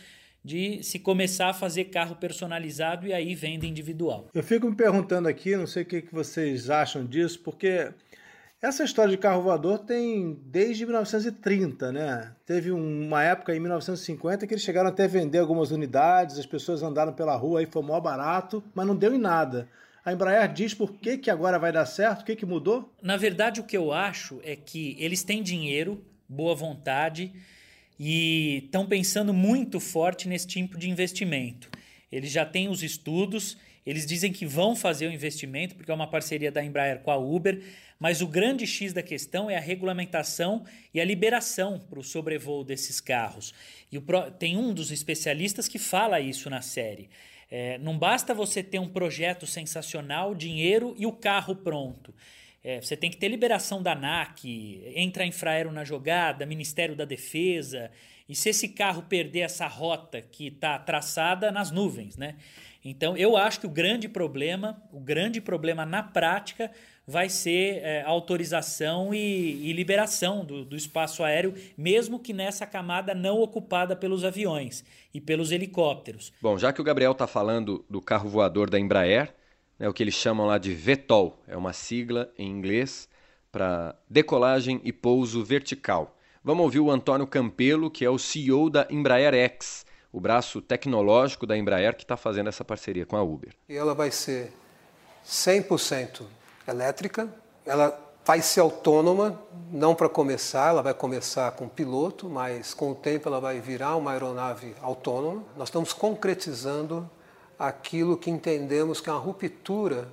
de 0.44 0.82
se 0.82 0.98
começar 0.98 1.48
a 1.48 1.54
fazer 1.54 1.86
carro 1.86 2.16
personalizado 2.16 3.06
e 3.06 3.14
aí 3.14 3.34
venda 3.34 3.64
individual. 3.64 4.28
Eu 4.34 4.42
fico 4.42 4.68
me 4.68 4.76
perguntando 4.76 5.26
aqui, 5.26 5.56
não 5.56 5.66
sei 5.66 5.84
o 5.84 5.86
que 5.86 6.04
vocês 6.12 6.68
acham 6.68 7.06
disso, 7.06 7.40
porque 7.40 7.90
essa 8.60 8.84
história 8.84 9.10
de 9.10 9.16
carro 9.16 9.42
voador 9.42 9.78
tem 9.78 10.38
desde 10.44 10.84
1930, 10.84 11.92
né? 11.92 12.32
Teve 12.44 12.72
uma 12.72 13.22
época 13.22 13.56
em 13.56 13.60
1950 13.60 14.46
que 14.46 14.52
eles 14.52 14.64
chegaram 14.64 14.90
até 14.90 15.04
a 15.04 15.08
vender 15.08 15.38
algumas 15.38 15.70
unidades, 15.70 16.38
as 16.38 16.46
pessoas 16.46 16.82
andaram 16.82 17.14
pela 17.14 17.36
rua 17.36 17.62
e 17.62 17.66
foi 17.66 17.82
mó 17.82 17.98
barato, 17.98 18.62
mas 18.74 18.86
não 18.86 18.94
deu 18.94 19.14
em 19.14 19.18
nada. 19.18 19.66
A 20.04 20.12
Embraer 20.12 20.52
diz 20.52 20.74
por 20.74 20.92
que, 20.92 21.16
que 21.16 21.30
agora 21.30 21.58
vai 21.58 21.72
dar 21.72 21.86
certo? 21.86 22.20
O 22.20 22.24
que, 22.26 22.36
que 22.36 22.44
mudou? 22.44 22.94
Na 23.00 23.16
verdade, 23.16 23.60
o 23.60 23.64
que 23.64 23.76
eu 23.76 23.90
acho 23.90 24.38
é 24.44 24.54
que 24.54 24.94
eles 24.98 25.22
têm 25.22 25.42
dinheiro, 25.42 26.04
boa 26.28 26.54
vontade 26.54 27.32
e 27.98 28.64
estão 28.66 28.86
pensando 28.86 29.32
muito 29.32 29.80
forte 29.80 30.28
nesse 30.28 30.46
tipo 30.46 30.76
de 30.76 30.90
investimento. 30.90 31.70
Eles 32.12 32.30
já 32.30 32.44
têm 32.44 32.68
os 32.68 32.82
estudos, 32.82 33.56
eles 33.86 34.04
dizem 34.04 34.30
que 34.30 34.44
vão 34.44 34.76
fazer 34.76 35.06
o 35.06 35.12
investimento, 35.12 35.74
porque 35.74 35.90
é 35.90 35.94
uma 35.94 36.10
parceria 36.10 36.52
da 36.52 36.62
Embraer 36.62 37.00
com 37.00 37.10
a 37.10 37.16
Uber, 37.16 37.62
mas 37.98 38.20
o 38.20 38.26
grande 38.26 38.66
X 38.66 38.92
da 38.92 39.02
questão 39.02 39.48
é 39.48 39.56
a 39.56 39.60
regulamentação 39.60 40.66
e 40.92 41.00
a 41.00 41.04
liberação 41.04 41.78
para 41.78 41.98
o 41.98 42.04
sobrevoo 42.04 42.62
desses 42.62 43.00
carros. 43.00 43.54
E 43.90 43.96
o, 43.96 44.02
tem 44.38 44.58
um 44.58 44.74
dos 44.74 44.90
especialistas 44.90 45.66
que 45.66 45.78
fala 45.78 46.20
isso 46.20 46.50
na 46.50 46.60
série. 46.60 47.08
É, 47.50 47.78
não 47.78 47.98
basta 47.98 48.34
você 48.34 48.62
ter 48.62 48.78
um 48.78 48.88
projeto 48.88 49.46
sensacional, 49.46 50.34
dinheiro 50.34 50.94
e 50.98 51.06
o 51.06 51.12
carro 51.12 51.54
pronto. 51.56 52.14
É, 52.62 52.80
você 52.80 52.96
tem 52.96 53.10
que 53.10 53.18
ter 53.18 53.28
liberação 53.28 53.82
da 53.82 53.92
ANAC, 53.92 54.82
entra 54.94 55.22
a 55.22 55.26
Infraero 55.26 55.70
na 55.70 55.84
jogada, 55.84 56.46
Ministério 56.46 56.96
da 56.96 57.04
Defesa. 57.04 57.90
E 58.26 58.34
se 58.34 58.48
esse 58.48 58.70
carro 58.70 59.02
perder 59.02 59.40
essa 59.40 59.66
rota 59.66 60.22
que 60.22 60.46
está 60.46 60.78
traçada 60.78 61.52
nas 61.52 61.70
nuvens, 61.70 62.16
né? 62.16 62.36
Então, 62.82 63.16
eu 63.16 63.36
acho 63.36 63.60
que 63.60 63.66
o 63.66 63.70
grande 63.70 64.08
problema, 64.08 64.82
o 64.92 65.00
grande 65.00 65.40
problema 65.40 65.86
na 65.86 66.02
prática, 66.02 66.70
vai 67.06 67.28
ser 67.28 67.82
é, 67.82 68.02
autorização 68.02 69.14
e, 69.14 69.70
e 69.70 69.72
liberação 69.72 70.44
do, 70.44 70.64
do, 70.64 70.76
espaço 70.76 71.22
aéreo, 71.22 71.54
mesmo 71.76 72.18
que 72.18 72.32
nessa 72.32 72.66
camada 72.66 73.14
não 73.14 73.40
ocupada 73.40 73.94
pelos 73.94 74.24
aviões 74.24 74.84
e 75.12 75.20
pelos 75.20 75.52
helicópteros. 75.52 76.32
Bom, 76.40 76.56
já 76.58 76.72
que 76.72 76.80
o 76.80 76.84
Gabriel 76.84 77.12
está 77.12 77.26
falando 77.26 77.84
do 77.88 78.00
carro 78.00 78.28
voador 78.28 78.70
da 78.70 78.78
Embraer, 78.78 79.34
né, 79.78 79.88
o 79.88 79.92
que 79.92 80.02
eles 80.02 80.14
chamam 80.14 80.46
lá 80.46 80.58
de 80.58 80.74
VTOL, 80.74 81.42
é 81.46 81.56
uma 81.56 81.72
sigla 81.72 82.32
em 82.38 82.48
inglês 82.48 83.08
para 83.52 83.94
decolagem 84.08 84.80
e 84.82 84.92
pouso 84.92 85.44
vertical. 85.44 86.16
Vamos 86.42 86.64
ouvir 86.64 86.80
o 86.80 86.90
Antônio 86.90 87.26
Campelo, 87.26 87.90
que 87.90 88.04
é 88.04 88.10
o 88.10 88.18
CEO 88.18 88.68
da 88.68 88.86
Embraer 88.90 89.34
X, 89.34 89.86
o 90.12 90.20
braço 90.20 90.60
tecnológico 90.60 91.46
da 91.46 91.56
Embraer 91.56 91.94
que 91.94 92.04
está 92.04 92.16
fazendo 92.16 92.48
essa 92.48 92.64
parceria 92.64 93.06
com 93.06 93.16
a 93.16 93.22
Uber. 93.22 93.52
E 93.68 93.74
ela 93.74 93.94
vai 93.94 94.10
ser 94.10 94.52
100% 95.24 96.24
elétrica, 96.66 97.28
ela 97.64 97.98
vai 98.24 98.40
ser 98.40 98.60
autônoma, 98.60 99.38
não 99.70 99.94
para 99.94 100.08
começar, 100.08 100.70
ela 100.70 100.82
vai 100.82 100.94
começar 100.94 101.50
com 101.52 101.68
piloto, 101.68 102.28
mas 102.28 102.72
com 102.72 102.92
o 102.92 102.94
tempo 102.94 103.28
ela 103.28 103.38
vai 103.38 103.60
virar 103.60 103.96
uma 103.96 104.12
aeronave 104.12 104.74
autônoma. 104.80 105.42
Nós 105.56 105.68
estamos 105.68 105.92
concretizando 105.92 107.08
aquilo 107.58 108.16
que 108.16 108.30
entendemos 108.30 109.00
que 109.00 109.10
é 109.10 109.12
uma 109.12 109.20
ruptura 109.20 110.08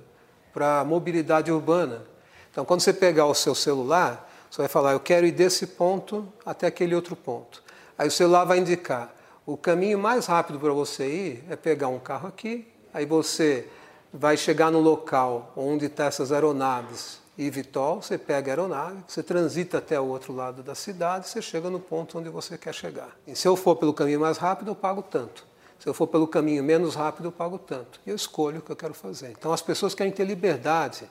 para 0.52 0.80
a 0.80 0.84
mobilidade 0.84 1.50
urbana. 1.50 2.02
Então, 2.50 2.64
quando 2.64 2.80
você 2.80 2.92
pegar 2.92 3.24
o 3.26 3.34
seu 3.34 3.54
celular, 3.54 4.30
você 4.50 4.58
vai 4.58 4.68
falar, 4.68 4.92
eu 4.92 5.00
quero 5.00 5.26
ir 5.26 5.32
desse 5.32 5.66
ponto 5.66 6.30
até 6.44 6.66
aquele 6.66 6.94
outro 6.94 7.16
ponto. 7.16 7.62
Aí 7.96 8.08
o 8.08 8.10
celular 8.10 8.44
vai 8.44 8.58
indicar, 8.58 9.14
o 9.46 9.56
caminho 9.56 9.98
mais 9.98 10.26
rápido 10.26 10.58
para 10.58 10.72
você 10.72 11.08
ir 11.08 11.44
é 11.48 11.56
pegar 11.56 11.88
um 11.88 11.98
carro 11.98 12.28
aqui, 12.28 12.68
aí 12.92 13.06
você 13.06 13.66
vai 14.12 14.36
chegar 14.36 14.70
no 14.70 14.80
local 14.80 15.52
onde 15.56 15.86
estão 15.86 16.04
tá 16.04 16.08
essas 16.08 16.30
aeronaves 16.30 17.20
e 17.36 17.48
Vitol, 17.48 18.02
você 18.02 18.18
pega 18.18 18.50
a 18.50 18.52
aeronave, 18.52 19.02
você 19.08 19.22
transita 19.22 19.78
até 19.78 19.98
o 19.98 20.04
outro 20.04 20.34
lado 20.34 20.62
da 20.62 20.74
cidade, 20.74 21.28
você 21.28 21.40
chega 21.40 21.70
no 21.70 21.80
ponto 21.80 22.18
onde 22.18 22.28
você 22.28 22.58
quer 22.58 22.74
chegar. 22.74 23.16
E 23.26 23.34
se 23.34 23.48
eu 23.48 23.56
for 23.56 23.74
pelo 23.76 23.94
caminho 23.94 24.20
mais 24.20 24.36
rápido, 24.36 24.70
eu 24.70 24.74
pago 24.74 25.02
tanto. 25.02 25.46
Se 25.78 25.88
eu 25.88 25.94
for 25.94 26.06
pelo 26.06 26.28
caminho 26.28 26.62
menos 26.62 26.94
rápido, 26.94 27.28
eu 27.28 27.32
pago 27.32 27.58
tanto. 27.58 28.00
E 28.06 28.10
eu 28.10 28.16
escolho 28.16 28.58
o 28.58 28.62
que 28.62 28.70
eu 28.70 28.76
quero 28.76 28.94
fazer. 28.94 29.30
Então 29.30 29.52
as 29.52 29.62
pessoas 29.62 29.94
querem 29.94 30.12
ter 30.12 30.24
liberdade 30.24 31.10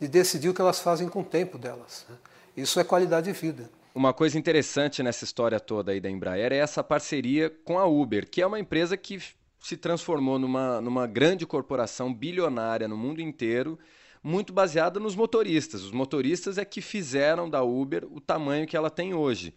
de 0.00 0.08
decidir 0.08 0.48
o 0.48 0.54
que 0.54 0.60
elas 0.60 0.80
fazem 0.80 1.08
com 1.08 1.20
o 1.20 1.24
tempo 1.24 1.58
delas. 1.58 2.06
Né? 2.08 2.16
Isso 2.56 2.80
é 2.80 2.84
qualidade 2.84 3.30
de 3.30 3.38
vida. 3.38 3.70
Uma 3.94 4.12
coisa 4.12 4.38
interessante 4.38 5.02
nessa 5.02 5.24
história 5.24 5.60
toda 5.60 5.92
aí 5.92 6.00
da 6.00 6.08
Embraer 6.08 6.52
é 6.52 6.56
essa 6.56 6.82
parceria 6.82 7.52
com 7.64 7.78
a 7.78 7.84
Uber, 7.84 8.28
que 8.28 8.40
é 8.40 8.46
uma 8.46 8.58
empresa 8.58 8.96
que 8.96 9.20
se 9.58 9.76
transformou 9.76 10.38
numa, 10.38 10.80
numa 10.80 11.06
grande 11.06 11.46
corporação 11.46 12.12
bilionária 12.12 12.88
no 12.88 12.96
mundo 12.96 13.20
inteiro, 13.20 13.78
muito 14.22 14.52
baseada 14.52 15.00
nos 15.00 15.14
motoristas. 15.14 15.82
Os 15.82 15.92
motoristas 15.92 16.58
é 16.58 16.64
que 16.64 16.80
fizeram 16.80 17.48
da 17.48 17.62
Uber 17.62 18.06
o 18.10 18.20
tamanho 18.20 18.66
que 18.66 18.76
ela 18.76 18.90
tem 18.90 19.14
hoje. 19.14 19.54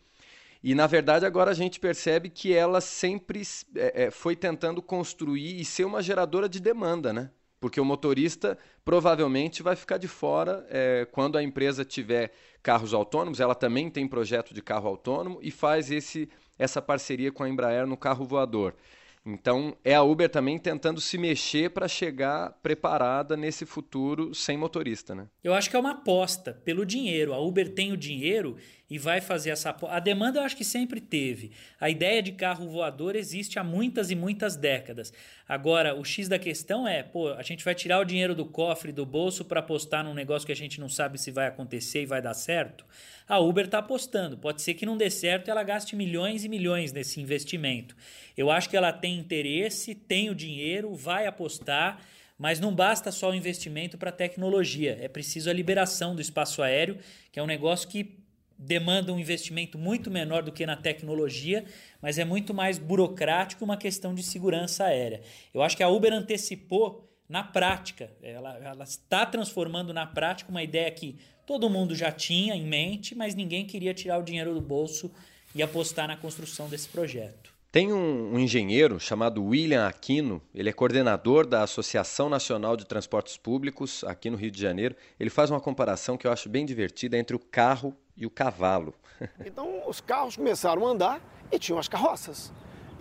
E 0.63 0.75
na 0.75 0.85
verdade 0.85 1.25
agora 1.25 1.51
a 1.51 1.55
gente 1.55 1.79
percebe 1.79 2.29
que 2.29 2.53
ela 2.53 2.81
sempre 2.81 3.41
é, 3.75 4.03
é, 4.03 4.11
foi 4.11 4.35
tentando 4.35 4.81
construir 4.81 5.59
e 5.59 5.65
ser 5.65 5.85
uma 5.85 6.03
geradora 6.03 6.47
de 6.47 6.59
demanda, 6.59 7.11
né? 7.11 7.31
Porque 7.59 7.79
o 7.79 7.85
motorista 7.85 8.57
provavelmente 8.83 9.61
vai 9.61 9.75
ficar 9.75 9.97
de 9.97 10.07
fora 10.07 10.65
é, 10.69 11.07
quando 11.11 11.37
a 11.37 11.43
empresa 11.43 11.85
tiver 11.85 12.31
carros 12.61 12.93
autônomos. 12.93 13.39
Ela 13.39 13.53
também 13.53 13.89
tem 13.89 14.07
projeto 14.07 14.53
de 14.53 14.61
carro 14.61 14.87
autônomo 14.87 15.39
e 15.43 15.51
faz 15.51 15.91
esse, 15.91 16.27
essa 16.57 16.81
parceria 16.81 17.31
com 17.31 17.43
a 17.43 17.49
Embraer 17.49 17.85
no 17.85 17.97
carro 17.97 18.25
voador. 18.25 18.75
Então, 19.23 19.77
é 19.83 19.93
a 19.93 20.01
Uber 20.01 20.27
também 20.27 20.57
tentando 20.57 20.99
se 20.99 21.15
mexer 21.15 21.69
para 21.69 21.87
chegar 21.87 22.53
preparada 22.63 23.37
nesse 23.37 23.67
futuro 23.67 24.33
sem 24.33 24.57
motorista, 24.57 25.13
né? 25.13 25.27
Eu 25.43 25.53
acho 25.53 25.69
que 25.69 25.75
é 25.75 25.79
uma 25.79 25.91
aposta 25.91 26.59
pelo 26.65 26.83
dinheiro. 26.83 27.31
A 27.31 27.39
Uber 27.39 27.69
tem 27.69 27.91
o 27.91 27.97
dinheiro 27.97 28.57
e 28.89 28.97
vai 28.97 29.21
fazer 29.21 29.51
essa 29.51 29.69
aposta. 29.69 29.95
A 29.95 29.99
demanda 29.99 30.39
eu 30.39 30.43
acho 30.43 30.57
que 30.57 30.65
sempre 30.65 30.99
teve. 30.99 31.51
A 31.79 31.87
ideia 31.87 32.21
de 32.21 32.31
carro 32.31 32.67
voador 32.67 33.15
existe 33.15 33.59
há 33.59 33.63
muitas 33.63 34.09
e 34.09 34.15
muitas 34.15 34.55
décadas. 34.55 35.13
Agora, 35.47 35.95
o 35.95 36.03
X 36.03 36.27
da 36.27 36.39
questão 36.39 36.87
é, 36.87 37.03
pô, 37.03 37.29
a 37.29 37.43
gente 37.43 37.63
vai 37.63 37.75
tirar 37.75 37.99
o 37.99 38.05
dinheiro 38.05 38.33
do 38.33 38.45
cofre, 38.45 38.91
do 38.91 39.05
bolso 39.05 39.45
para 39.45 39.59
apostar 39.59 40.03
num 40.03 40.15
negócio 40.15 40.47
que 40.47 40.51
a 40.51 40.55
gente 40.55 40.79
não 40.79 40.89
sabe 40.89 41.19
se 41.19 41.29
vai 41.29 41.45
acontecer 41.45 42.01
e 42.01 42.05
vai 42.07 42.21
dar 42.23 42.33
certo? 42.33 42.85
A 43.31 43.39
Uber 43.39 43.63
está 43.63 43.77
apostando. 43.77 44.37
Pode 44.37 44.61
ser 44.61 44.73
que 44.73 44.85
não 44.85 44.97
dê 44.97 45.09
certo 45.09 45.47
e 45.47 45.51
ela 45.51 45.63
gaste 45.63 45.95
milhões 45.95 46.43
e 46.43 46.49
milhões 46.49 46.91
nesse 46.91 47.21
investimento. 47.21 47.95
Eu 48.35 48.51
acho 48.51 48.69
que 48.69 48.75
ela 48.75 48.91
tem 48.91 49.17
interesse, 49.17 49.95
tem 49.95 50.29
o 50.29 50.35
dinheiro, 50.35 50.93
vai 50.93 51.25
apostar, 51.25 52.01
mas 52.37 52.59
não 52.59 52.75
basta 52.75 53.09
só 53.09 53.29
o 53.29 53.33
investimento 53.33 53.97
para 53.97 54.11
tecnologia. 54.11 54.99
É 55.01 55.07
preciso 55.07 55.49
a 55.49 55.53
liberação 55.53 56.13
do 56.13 56.21
espaço 56.21 56.61
aéreo, 56.61 56.97
que 57.31 57.39
é 57.39 57.43
um 57.43 57.45
negócio 57.47 57.87
que 57.87 58.19
demanda 58.57 59.13
um 59.13 59.19
investimento 59.19 59.77
muito 59.77 60.11
menor 60.11 60.43
do 60.43 60.51
que 60.51 60.65
na 60.65 60.75
tecnologia, 60.75 61.63
mas 62.01 62.19
é 62.19 62.25
muito 62.25 62.53
mais 62.53 62.77
burocrático 62.77 63.63
uma 63.63 63.77
questão 63.77 64.13
de 64.13 64.23
segurança 64.23 64.83
aérea. 64.83 65.21
Eu 65.53 65.61
acho 65.61 65.77
que 65.77 65.83
a 65.83 65.87
Uber 65.87 66.11
antecipou 66.11 67.09
na 67.29 67.43
prática, 67.43 68.11
ela, 68.21 68.57
ela 68.57 68.83
está 68.83 69.25
transformando 69.25 69.93
na 69.93 70.05
prática 70.05 70.51
uma 70.51 70.61
ideia 70.61 70.91
que 70.91 71.17
todo 71.51 71.69
mundo 71.69 71.93
já 71.93 72.09
tinha 72.13 72.55
em 72.55 72.65
mente, 72.65 73.13
mas 73.13 73.35
ninguém 73.35 73.65
queria 73.65 73.93
tirar 73.93 74.17
o 74.17 74.23
dinheiro 74.23 74.53
do 74.53 74.61
bolso 74.61 75.11
e 75.53 75.61
apostar 75.61 76.07
na 76.07 76.15
construção 76.15 76.69
desse 76.69 76.87
projeto. 76.87 77.53
Tem 77.69 77.91
um, 77.91 78.35
um, 78.35 78.39
engenheiro 78.39 78.97
chamado 79.01 79.43
William 79.43 79.85
Aquino, 79.85 80.41
ele 80.55 80.69
é 80.69 80.71
coordenador 80.71 81.45
da 81.45 81.61
Associação 81.61 82.29
Nacional 82.29 82.77
de 82.77 82.85
Transportes 82.85 83.35
Públicos 83.35 84.01
aqui 84.05 84.29
no 84.29 84.37
Rio 84.37 84.49
de 84.49 84.61
Janeiro. 84.61 84.95
Ele 85.19 85.29
faz 85.29 85.51
uma 85.51 85.59
comparação 85.59 86.15
que 86.15 86.25
eu 86.25 86.31
acho 86.31 86.47
bem 86.47 86.65
divertida 86.65 87.17
entre 87.17 87.35
o 87.35 87.39
carro 87.39 87.93
e 88.15 88.25
o 88.25 88.29
cavalo. 88.29 88.93
Então, 89.45 89.83
os 89.87 89.99
carros 89.99 90.37
começaram 90.37 90.87
a 90.87 90.89
andar 90.89 91.21
e 91.51 91.59
tinham 91.59 91.77
as 91.77 91.89
carroças 91.89 92.51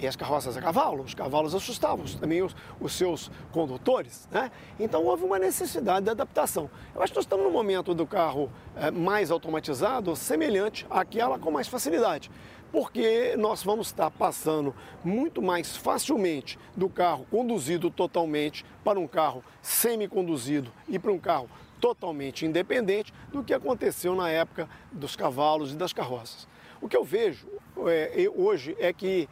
e 0.01 0.07
as 0.07 0.17
carroças 0.17 0.57
a 0.57 0.63
cavalo, 0.63 1.03
os 1.03 1.15
cavalos 1.15 1.55
assustavam 1.55 2.07
também 2.19 2.43
os, 2.43 2.57
os, 2.81 2.93
seus 2.95 3.31
condutores, 3.53 4.27
né? 4.31 4.51
Então 4.79 5.05
houve 5.05 5.25
uma 5.25 5.39
necessidade 5.39 6.05
de 6.05 6.11
adaptação. 6.11 6.71
Eu 6.95 7.03
acho 7.03 7.13
que 7.13 7.19
nós 7.19 7.27
estamos 7.27 7.45
no 7.45 7.53
momento 7.53 7.93
do 7.93 8.07
carro 8.07 8.51
é, 8.77 8.91
mais 8.91 9.31
automatizado, 9.31 10.17
semelhante 10.17 10.87
àquela 10.89 11.39
com 11.39 11.51
mais 11.51 11.69
facilidade, 11.69 12.31
porque 12.73 13.37
nós 13.37 13.63
vamos 13.63 13.89
estar 13.89 14.11
passando 14.11 14.75
muito 15.05 15.43
mais 15.43 15.77
facilmente 15.77 16.59
do 16.75 16.89
carro 16.89 17.27
conduzido 17.31 17.91
totalmente 17.91 18.65
para 18.83 18.99
um 18.99 19.07
carro 19.07 19.45
semi-conduzido 19.61 20.73
e 20.89 20.99
para 20.99 21.13
um 21.13 21.19
carro 21.19 21.51
totalmente 21.79 22.47
independente 22.47 23.13
do 23.31 23.45
que 23.45 23.53
aconteceu 23.53 24.15
na 24.15 24.31
época 24.31 24.69
dos 24.93 25.15
cavalos 25.15 25.73
e 25.73 25.77
das 25.77 25.93
carroças. 25.93 26.49
O 26.81 26.89
que 26.89 26.97
eu 26.97 27.05
vejo 27.05 27.47
é, 27.87 28.27
hoje 28.35 28.77
é 28.79 28.93
que 28.93 29.29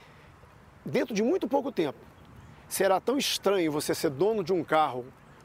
dentro 0.89 1.15
de 1.15 1.23
muito 1.23 1.47
pouco 1.47 1.71
tempo, 1.71 1.99
será 2.69 3.01
tão 3.01 3.17
estranho 3.17 3.71
você 3.71 3.95
ser 3.95 4.11
dono 4.11 4.43
de 4.43 4.53
um 4.53 4.65
carro 4.65 5.05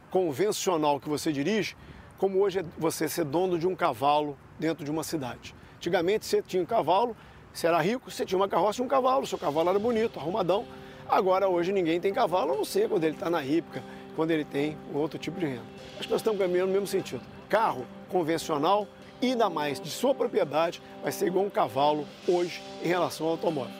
convencional 0.09 1.00
que 1.00 1.09
você 1.09 1.31
dirige, 1.31 1.75
como 2.17 2.39
hoje 2.39 2.59
é 2.59 2.65
você 2.77 3.09
ser 3.09 3.25
dono 3.25 3.59
de 3.59 3.67
um 3.67 3.75
cavalo 3.75 4.38
dentro 4.59 4.85
de 4.85 4.91
uma 4.91 5.03
cidade. 5.03 5.53
Antigamente 5.75 6.25
você 6.25 6.41
tinha 6.41 6.63
um 6.63 6.65
cavalo, 6.65 7.15
você 7.53 7.67
era 7.67 7.81
rico, 7.81 8.09
você 8.09 8.25
tinha 8.25 8.38
uma 8.38 8.47
carroça 8.47 8.81
e 8.81 8.85
um 8.85 8.88
cavalo, 8.88 9.27
seu 9.27 9.38
cavalo 9.38 9.69
era 9.69 9.79
bonito, 9.79 10.19
arrumadão. 10.19 10.65
Agora 11.07 11.50
hoje 11.50 11.71
ninguém 11.73 12.00
tem 12.00 12.13
cavalo, 12.13 12.53
a 12.53 12.55
não 12.55 12.65
ser 12.65 12.88
quando 12.88 13.03
ele 13.03 13.15
está 13.15 13.29
na 13.29 13.43
hípica, 13.43 13.83
quando 14.15 14.31
ele 14.31 14.45
tem 14.45 14.77
outro 14.93 15.19
tipo 15.19 15.39
de 15.39 15.45
renda. 15.45 15.63
Acho 15.97 16.07
que 16.07 16.12
nós 16.12 16.21
estamos 16.21 16.39
caminhando 16.39 16.67
no 16.67 16.73
mesmo 16.73 16.88
sentido. 16.88 17.21
Carro 17.50 17.85
convencional, 18.09 18.88
ainda 19.21 19.50
mais 19.50 19.79
de 19.79 19.89
sua 19.89 20.15
propriedade, 20.15 20.81
vai 21.01 21.12
ser 21.12 21.27
igual 21.27 21.45
um 21.45 21.50
cavalo 21.50 22.07
hoje 22.27 22.62
em 22.83 22.88
relação 22.88 23.27
ao 23.27 23.33
automóvel. 23.33 23.73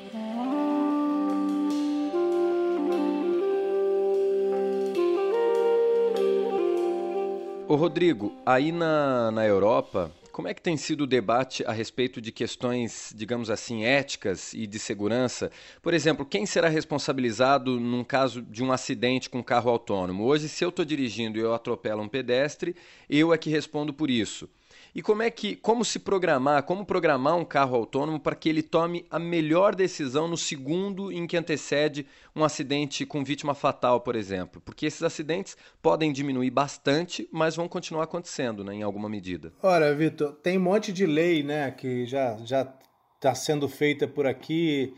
Ô 7.74 7.75
Rodrigo, 7.75 8.32
aí 8.46 8.72
na, 8.72 9.32
na 9.32 9.48
Europa, 9.48 10.12
como 10.32 10.48
é 10.48 10.53
que 10.53 10.62
tem 10.62 10.77
sido 10.77 11.06
o 11.06 11.08
debate 11.08 11.65
a 11.65 11.72
respeito 11.72 12.22
de 12.22 12.32
questões, 12.32 13.12
digamos 13.15 13.50
assim, 13.50 13.84
éticas 13.84 14.53
e 14.53 14.68
de 14.68 14.77
segurança? 14.77 15.50
Por 15.82 15.92
exemplo, 15.92 16.24
quem 16.24 16.46
será 16.46 16.70
responsabilizado 16.70 17.80
num 17.80 18.03
caso 18.03 18.44
de 18.44 18.63
um 18.63 18.72
acidente 18.72 19.27
com 19.27 19.39
um 19.39 19.44
carro 19.44 19.72
autônomo? 19.72 20.24
Hoje, 20.24 20.50
se 20.50 20.63
eu 20.63 20.70
estou 20.70 20.86
dirigindo 20.86 21.39
e 21.39 21.42
eu 21.42 21.51
atropelo 21.51 22.03
um 22.03 22.08
pedestre, 22.08 22.75
eu 23.10 23.34
é 23.34 23.39
que 23.39 23.50
respondo 23.50 23.92
por 23.92 24.08
isso. 24.08 24.48
E 24.96 25.02
como 25.02 25.24
é 25.24 25.32
que, 25.32 25.56
como 25.56 25.84
se 25.84 25.98
programar, 25.98 26.64
como 26.64 26.86
programar 26.86 27.36
um 27.36 27.44
carro 27.44 27.76
autônomo 27.76 28.20
para 28.20 28.36
que 28.36 28.48
ele 28.48 28.62
tome 28.62 29.08
a 29.10 29.18
melhor 29.18 29.74
decisão 29.74 30.28
no 30.28 30.38
segundo 30.38 31.12
em 31.12 31.26
que 31.26 31.36
antecede 31.36 32.06
um 32.36 32.44
acidente 32.44 33.04
com 33.04 33.24
vítima 33.24 33.56
fatal, 33.56 34.02
por 34.02 34.16
exemplo? 34.16 34.62
Porque 34.64 34.86
esses 34.86 35.02
acidentes 35.02 35.58
podem 35.82 36.14
diminuir 36.14 36.52
bastante, 36.52 37.28
mas 37.32 37.56
vão 37.56 37.68
continuar 37.68 38.04
acontecendo, 38.04 38.64
né, 38.64 38.76
em 38.76 38.84
alguma 38.84 39.10
medida. 39.10 39.52
Ora, 39.64 39.96
Vitor, 39.96 40.34
tem 40.44 40.60
um 40.60 40.62
monte 40.62 40.94
de 40.94 41.08
lei, 41.08 41.42
né, 41.42 41.72
que 41.72 42.06
já 42.06 42.38
já 42.46 42.72
está 43.16 43.34
sendo 43.34 43.68
feita 43.68 44.08
por 44.08 44.28
aqui. 44.28 44.94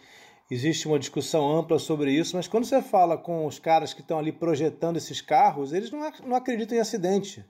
Existe 0.51 0.87
uma 0.87 0.99
discussão 0.99 1.57
ampla 1.57 1.79
sobre 1.79 2.11
isso, 2.11 2.35
mas 2.35 2.47
quando 2.47 2.65
você 2.65 2.81
fala 2.81 3.17
com 3.17 3.45
os 3.45 3.59
caras 3.59 3.93
que 3.93 4.01
estão 4.01 4.19
ali 4.19 4.31
projetando 4.31 4.97
esses 4.97 5.21
carros, 5.21 5.71
eles 5.71 5.89
não, 5.89 6.11
não 6.23 6.35
acreditam 6.35 6.77
em 6.77 6.81
acidente. 6.81 7.45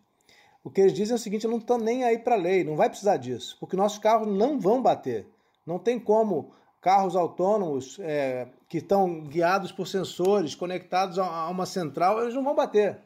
O 0.66 0.72
que 0.72 0.82
eles 0.82 0.94
dizem 0.94 1.14
é 1.14 1.16
o 1.16 1.20
seguinte: 1.20 1.48
não 1.48 1.60
estão 1.60 1.78
nem 1.78 2.04
aí 2.04 2.18
para 2.18 2.34
a 2.34 2.40
lei, 2.40 2.64
não 2.64 2.76
vai 2.76 2.90
precisar 2.90 3.18
disso, 3.18 3.56
porque 3.60 3.78
nossos 3.78 4.00
carros 4.00 4.28
não 4.28 4.60
vão 4.60 4.82
bater. 4.82 5.28
Não 5.64 5.78
tem 5.78 6.00
como 6.00 6.52
carros 6.82 7.16
autônomos 7.16 7.98
é, 8.00 8.48
que 8.68 8.80
estão 8.80 9.22
guiados 9.22 9.72
por 9.72 9.88
sensores 9.88 10.56
conectados 10.56 11.20
a 11.20 11.48
uma 11.50 11.68
central, 11.68 12.20
eles 12.22 12.34
não 12.34 12.44
vão 12.44 12.56
bater. 12.56 12.98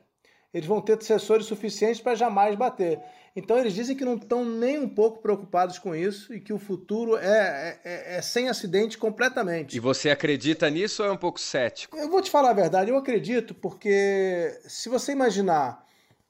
Eles 0.53 0.67
vão 0.67 0.81
ter 0.81 1.01
sensores 1.03 1.45
suficientes 1.45 2.01
para 2.01 2.15
jamais 2.15 2.55
bater. 2.55 2.99
Então 3.35 3.57
eles 3.57 3.73
dizem 3.73 3.95
que 3.95 4.03
não 4.03 4.15
estão 4.15 4.43
nem 4.43 4.79
um 4.79 4.89
pouco 4.89 5.21
preocupados 5.21 5.77
com 5.77 5.93
isso 5.93 6.33
e 6.33 6.39
que 6.39 6.51
o 6.51 6.57
futuro 6.57 7.17
é, 7.17 7.27
é, 7.27 7.79
é, 7.83 8.17
é 8.17 8.21
sem 8.21 8.49
acidente 8.49 8.97
completamente. 8.97 9.75
E 9.75 9.79
você 9.79 10.09
acredita 10.09 10.69
nisso 10.69 11.03
ou 11.03 11.09
é 11.09 11.11
um 11.11 11.17
pouco 11.17 11.39
cético? 11.39 11.95
Eu 11.97 12.09
vou 12.09 12.21
te 12.21 12.31
falar 12.31 12.49
a 12.49 12.53
verdade, 12.53 12.89
eu 12.89 12.97
acredito, 12.97 13.53
porque 13.53 14.59
se 14.65 14.89
você 14.89 15.11
imaginar 15.11 15.85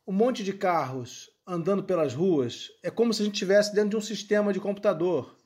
um 0.09 0.11
monte 0.11 0.43
de 0.43 0.53
carros 0.53 1.29
andando 1.45 1.83
pelas 1.83 2.15
ruas, 2.15 2.71
é 2.81 2.89
como 2.89 3.13
se 3.13 3.21
a 3.21 3.25
gente 3.25 3.35
estivesse 3.35 3.75
dentro 3.75 3.91
de 3.91 3.97
um 3.97 4.01
sistema 4.01 4.51
de 4.51 4.59
computador. 4.59 5.37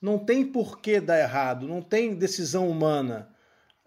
Não 0.00 0.16
tem 0.16 0.46
por 0.46 0.78
que 0.78 1.00
dar 1.00 1.18
errado, 1.18 1.66
não 1.66 1.82
tem 1.82 2.14
decisão 2.14 2.70
humana. 2.70 3.34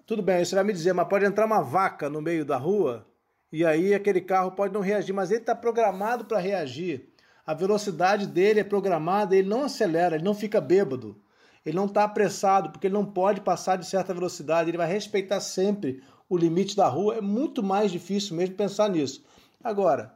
Tudo 0.05 0.21
bem, 0.21 0.43
você 0.43 0.53
vai 0.53 0.65
me 0.65 0.73
dizer, 0.73 0.91
mas 0.91 1.07
pode 1.07 1.23
entrar 1.23 1.45
uma 1.45 1.61
vaca 1.61 2.09
no 2.09 2.21
meio 2.21 2.43
da 2.43 2.57
rua 2.57 3.07
e 3.49 3.65
aí 3.65 3.93
aquele 3.93 4.19
carro 4.19 4.51
pode 4.51 4.73
não 4.73 4.81
reagir, 4.81 5.13
mas 5.13 5.31
ele 5.31 5.39
está 5.39 5.55
programado 5.55 6.25
para 6.25 6.37
reagir. 6.37 7.13
A 7.45 7.53
velocidade 7.53 8.27
dele 8.27 8.59
é 8.59 8.63
programada, 8.65 9.37
ele 9.37 9.47
não 9.47 9.63
acelera, 9.63 10.15
ele 10.15 10.25
não 10.25 10.35
fica 10.35 10.59
bêbado. 10.59 11.17
Ele 11.65 11.77
não 11.77 11.85
está 11.85 12.03
apressado, 12.03 12.71
porque 12.71 12.87
ele 12.87 12.93
não 12.93 13.05
pode 13.05 13.39
passar 13.39 13.77
de 13.77 13.85
certa 13.85 14.13
velocidade, 14.13 14.69
ele 14.69 14.77
vai 14.77 14.91
respeitar 14.91 15.39
sempre 15.39 16.03
o 16.27 16.35
limite 16.35 16.75
da 16.75 16.89
rua. 16.89 17.15
É 17.15 17.21
muito 17.21 17.63
mais 17.63 17.89
difícil 17.89 18.35
mesmo 18.35 18.55
pensar 18.55 18.89
nisso. 18.89 19.23
Agora, 19.63 20.13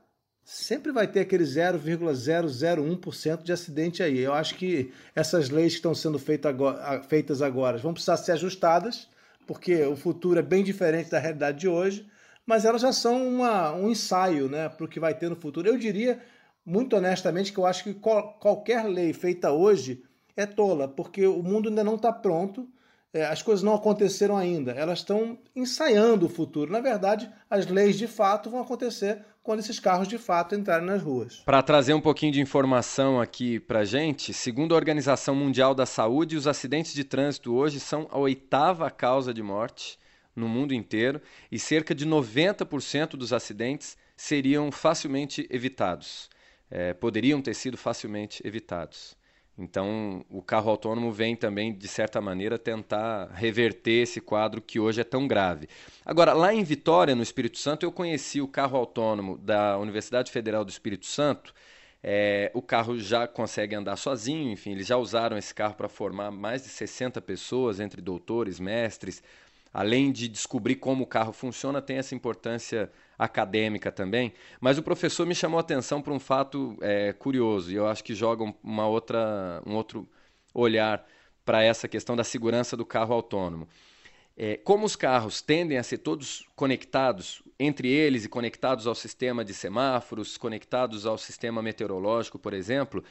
sempre 0.49 0.91
vai 0.91 1.07
ter 1.07 1.19
aquele 1.19 1.43
0,001% 1.43 3.43
de 3.43 3.53
acidente 3.53 4.01
aí. 4.01 4.17
Eu 4.17 4.33
acho 4.33 4.55
que 4.55 4.91
essas 5.13 5.51
leis 5.51 5.73
que 5.73 5.77
estão 5.77 5.93
sendo 5.93 6.17
feitas 6.17 7.43
agora, 7.43 7.77
vão 7.77 7.93
precisar 7.93 8.17
ser 8.17 8.31
ajustadas, 8.31 9.07
porque 9.45 9.83
o 9.83 9.95
futuro 9.95 10.39
é 10.39 10.41
bem 10.41 10.63
diferente 10.63 11.11
da 11.11 11.19
realidade 11.19 11.59
de 11.59 11.67
hoje, 11.67 12.09
mas 12.47 12.65
elas 12.65 12.81
já 12.81 12.91
são 12.91 13.27
uma, 13.27 13.71
um 13.73 13.91
ensaio 13.91 14.49
né, 14.49 14.67
para 14.67 14.85
o 14.85 14.89
que 14.89 14.99
vai 14.99 15.13
ter 15.13 15.29
no 15.29 15.35
futuro. 15.35 15.67
Eu 15.67 15.77
diria, 15.77 16.19
muito 16.65 16.95
honestamente, 16.95 17.53
que 17.53 17.59
eu 17.59 17.67
acho 17.67 17.83
que 17.83 17.93
qual, 17.93 18.33
qualquer 18.39 18.85
lei 18.85 19.13
feita 19.13 19.51
hoje 19.51 20.03
é 20.35 20.47
tola, 20.47 20.87
porque 20.87 21.27
o 21.27 21.43
mundo 21.43 21.69
ainda 21.69 21.83
não 21.83 21.93
está 21.93 22.11
pronto 22.11 22.67
é, 23.11 23.25
as 23.25 23.41
coisas 23.41 23.63
não 23.63 23.73
aconteceram 23.73 24.37
ainda, 24.37 24.71
elas 24.71 24.99
estão 24.99 25.37
ensaiando 25.55 26.27
o 26.27 26.29
futuro. 26.29 26.71
Na 26.71 26.79
verdade, 26.79 27.29
as 27.49 27.65
leis 27.65 27.97
de 27.97 28.07
fato 28.07 28.49
vão 28.49 28.61
acontecer 28.61 29.25
quando 29.43 29.59
esses 29.59 29.79
carros 29.79 30.07
de 30.07 30.17
fato 30.17 30.55
entrarem 30.55 30.85
nas 30.85 31.01
ruas. 31.01 31.37
Para 31.45 31.61
trazer 31.63 31.93
um 31.93 32.01
pouquinho 32.01 32.31
de 32.31 32.41
informação 32.41 33.19
aqui 33.19 33.59
para 33.59 33.85
gente, 33.85 34.33
segundo 34.33 34.73
a 34.73 34.77
Organização 34.77 35.35
Mundial 35.35 35.73
da 35.73 35.85
Saúde, 35.85 36.35
os 36.35 36.47
acidentes 36.47 36.93
de 36.93 37.03
trânsito 37.03 37.53
hoje 37.53 37.79
são 37.79 38.07
a 38.11 38.17
oitava 38.17 38.89
causa 38.91 39.33
de 39.33 39.41
morte 39.41 39.97
no 40.35 40.47
mundo 40.47 40.73
inteiro 40.73 41.21
e 41.51 41.59
cerca 41.59 41.93
de 41.93 42.05
90% 42.05 43.11
dos 43.11 43.33
acidentes 43.33 43.97
seriam 44.15 44.71
facilmente 44.71 45.47
evitados, 45.49 46.29
é, 46.69 46.93
poderiam 46.93 47.41
ter 47.41 47.53
sido 47.53 47.77
facilmente 47.77 48.45
evitados. 48.45 49.18
Então, 49.59 50.25
o 50.29 50.41
carro 50.41 50.71
autônomo 50.71 51.11
vem 51.11 51.35
também, 51.35 51.73
de 51.73 51.87
certa 51.87 52.21
maneira, 52.21 52.57
tentar 52.57 53.29
reverter 53.33 54.03
esse 54.03 54.21
quadro 54.21 54.61
que 54.61 54.79
hoje 54.79 55.01
é 55.01 55.03
tão 55.03 55.27
grave. 55.27 55.67
Agora, 56.05 56.31
lá 56.31 56.53
em 56.53 56.63
Vitória, 56.63 57.13
no 57.13 57.21
Espírito 57.21 57.57
Santo, 57.57 57.85
eu 57.85 57.91
conheci 57.91 58.39
o 58.39 58.47
carro 58.47 58.77
autônomo 58.77 59.37
da 59.37 59.77
Universidade 59.77 60.31
Federal 60.31 60.63
do 60.63 60.69
Espírito 60.69 61.05
Santo. 61.05 61.53
É, 62.01 62.49
o 62.53 62.61
carro 62.61 62.97
já 62.97 63.27
consegue 63.27 63.75
andar 63.75 63.97
sozinho, 63.97 64.49
enfim, 64.49 64.71
eles 64.71 64.87
já 64.87 64.95
usaram 64.95 65.37
esse 65.37 65.53
carro 65.53 65.75
para 65.75 65.89
formar 65.89 66.31
mais 66.31 66.63
de 66.63 66.69
60 66.69 67.19
pessoas, 67.21 67.81
entre 67.81 68.01
doutores, 68.01 68.61
mestres. 68.61 69.21
Além 69.73 70.09
de 70.13 70.29
descobrir 70.29 70.75
como 70.75 71.03
o 71.03 71.07
carro 71.07 71.33
funciona, 71.33 71.81
tem 71.81 71.97
essa 71.97 72.15
importância 72.15 72.89
acadêmica 73.19 73.91
também, 73.91 74.33
mas 74.61 74.77
o 74.77 74.83
professor 74.83 75.27
me 75.27 75.35
chamou 75.35 75.57
a 75.57 75.61
atenção 75.61 76.01
para 76.01 76.13
um 76.13 76.19
fato 76.19 76.77
é, 76.81 77.11
curioso 77.11 77.69
e 77.69 77.75
eu 77.75 77.85
acho 77.85 78.01
que 78.01 78.15
joga 78.15 78.45
uma 78.63 78.87
outra, 78.87 79.61
um 79.65 79.75
outro 79.75 80.09
olhar 80.53 81.05
para 81.43 81.61
essa 81.61 81.87
questão 81.87 82.15
da 82.15 82.23
segurança 82.23 82.77
do 82.77 82.85
carro 82.85 83.13
autônomo. 83.13 83.67
É, 84.37 84.55
como 84.55 84.85
os 84.85 84.95
carros 84.95 85.41
tendem 85.41 85.77
a 85.77 85.83
ser 85.83 85.97
todos 85.97 86.47
conectados 86.55 87.43
entre 87.59 87.89
eles 87.89 88.23
e 88.23 88.29
conectados 88.29 88.87
ao 88.87 88.95
sistema 88.95 89.43
de 89.43 89.53
semáforos, 89.53 90.37
conectados 90.37 91.05
ao 91.05 91.17
sistema 91.17 91.61
meteorológico, 91.61 92.39
por 92.39 92.53
exemplo, 92.53 93.03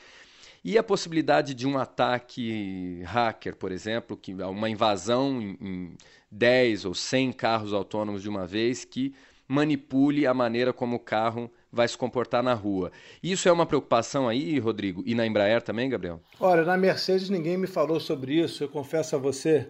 e 0.65 0.79
a 0.79 0.83
possibilidade 0.83 1.53
de 1.55 1.67
um 1.67 1.77
ataque 1.77 3.03
hacker, 3.05 3.55
por 3.57 3.71
exemplo, 3.71 4.17
que 4.17 4.33
uma 4.33 4.71
invasão 4.71 5.41
em, 5.41 5.59
em 5.61 5.97
10 6.31 6.87
ou 6.87 6.95
100 6.95 7.33
carros 7.33 7.73
autônomos 7.75 8.23
de 8.23 8.29
uma 8.29 8.47
vez 8.47 8.85
que 8.85 9.15
manipule 9.49 10.27
a 10.27 10.35
maneira 10.35 10.73
como 10.73 10.97
o 10.97 11.01
carro 11.01 11.51
vai 11.73 11.89
se 11.89 11.97
comportar 11.97 12.43
na 12.43 12.53
rua. 12.53 12.93
Isso 13.23 13.49
é 13.49 13.53
uma 13.53 13.67
preocupação 13.67 14.29
aí, 14.29 14.59
Rodrigo? 14.59 15.03
E 15.07 15.15
na 15.15 15.27
Embraer 15.27 15.63
também, 15.63 15.89
Gabriel? 15.89 16.21
Olha, 16.39 16.63
na 16.65 16.77
Mercedes 16.77 17.31
ninguém 17.31 17.57
me 17.57 17.67
falou 17.67 17.99
sobre 17.99 18.35
isso. 18.35 18.63
Eu 18.63 18.69
confesso 18.69 19.17
a 19.17 19.19
você 19.19 19.69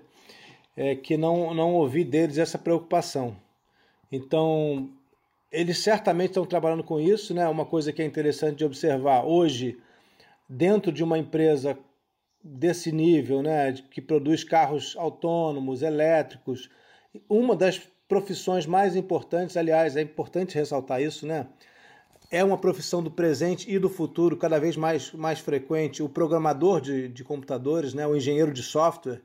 é, 0.77 0.95
que 0.97 1.17
não, 1.17 1.55
não 1.55 1.75
ouvi 1.75 2.05
deles 2.05 2.39
essa 2.39 2.59
preocupação. 2.59 3.37
Então, 4.11 4.91
eles 5.51 5.79
certamente 5.79 6.31
estão 6.31 6.45
trabalhando 6.45 6.85
com 6.85 7.01
isso, 7.01 7.33
né? 7.33 7.49
Uma 7.49 7.65
coisa 7.65 7.93
que 7.93 8.03
é 8.03 8.05
interessante 8.05 8.59
de 8.59 8.65
observar 8.65 9.25
hoje, 9.25 9.79
dentro 10.49 10.91
de 10.91 11.05
uma 11.05 11.19
empresa 11.19 11.79
desse 12.43 12.93
nível, 12.93 13.43
né, 13.43 13.73
que 13.91 14.01
produz 14.01 14.45
carros 14.45 14.95
autônomos, 14.97 15.83
elétricos, 15.83 16.71
uma 17.29 17.57
das 17.57 17.81
profissões 18.09 18.67
mais 18.67 18.97
importantes, 18.97 19.57
aliás, 19.57 19.95
é 19.95 20.01
importante 20.01 20.55
ressaltar 20.55 21.03
isso, 21.03 21.27
né? 21.27 21.47
É 22.31 22.43
uma 22.43 22.59
profissão 22.59 23.03
do 23.03 23.11
presente 23.11 23.71
e 23.71 23.79
do 23.79 23.89
futuro, 23.89 24.37
cada 24.37 24.59
vez 24.59 24.77
mais, 24.77 25.13
mais 25.13 25.39
frequente. 25.39 26.03
O 26.03 26.09
programador 26.09 26.81
de, 26.81 27.09
de 27.09 27.25
computadores, 27.25 27.95
né? 27.95 28.07
o 28.07 28.17
engenheiro 28.17 28.53
de 28.53 28.63
software. 28.63 29.23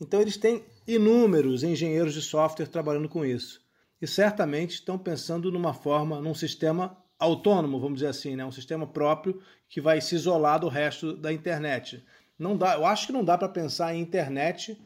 Então, 0.00 0.20
eles 0.20 0.36
têm 0.36 0.64
inúmeros 0.86 1.64
engenheiros 1.64 2.14
de 2.14 2.22
software 2.22 2.68
trabalhando 2.68 3.08
com 3.08 3.24
isso. 3.24 3.60
E 4.00 4.06
certamente 4.06 4.74
estão 4.74 4.96
pensando 4.96 5.50
numa 5.50 5.74
forma, 5.74 6.20
num 6.20 6.34
sistema 6.34 6.96
autônomo, 7.18 7.80
vamos 7.80 7.96
dizer 7.96 8.08
assim, 8.08 8.36
né? 8.36 8.44
um 8.44 8.52
sistema 8.52 8.86
próprio 8.86 9.40
que 9.68 9.80
vai 9.80 10.00
se 10.00 10.14
isolar 10.14 10.60
do 10.60 10.68
resto 10.68 11.16
da 11.16 11.32
internet. 11.32 12.04
Não 12.38 12.56
dá, 12.56 12.74
eu 12.74 12.86
acho 12.86 13.06
que 13.08 13.12
não 13.12 13.24
dá 13.24 13.36
para 13.36 13.48
pensar 13.48 13.94
em 13.94 14.00
internet 14.00 14.80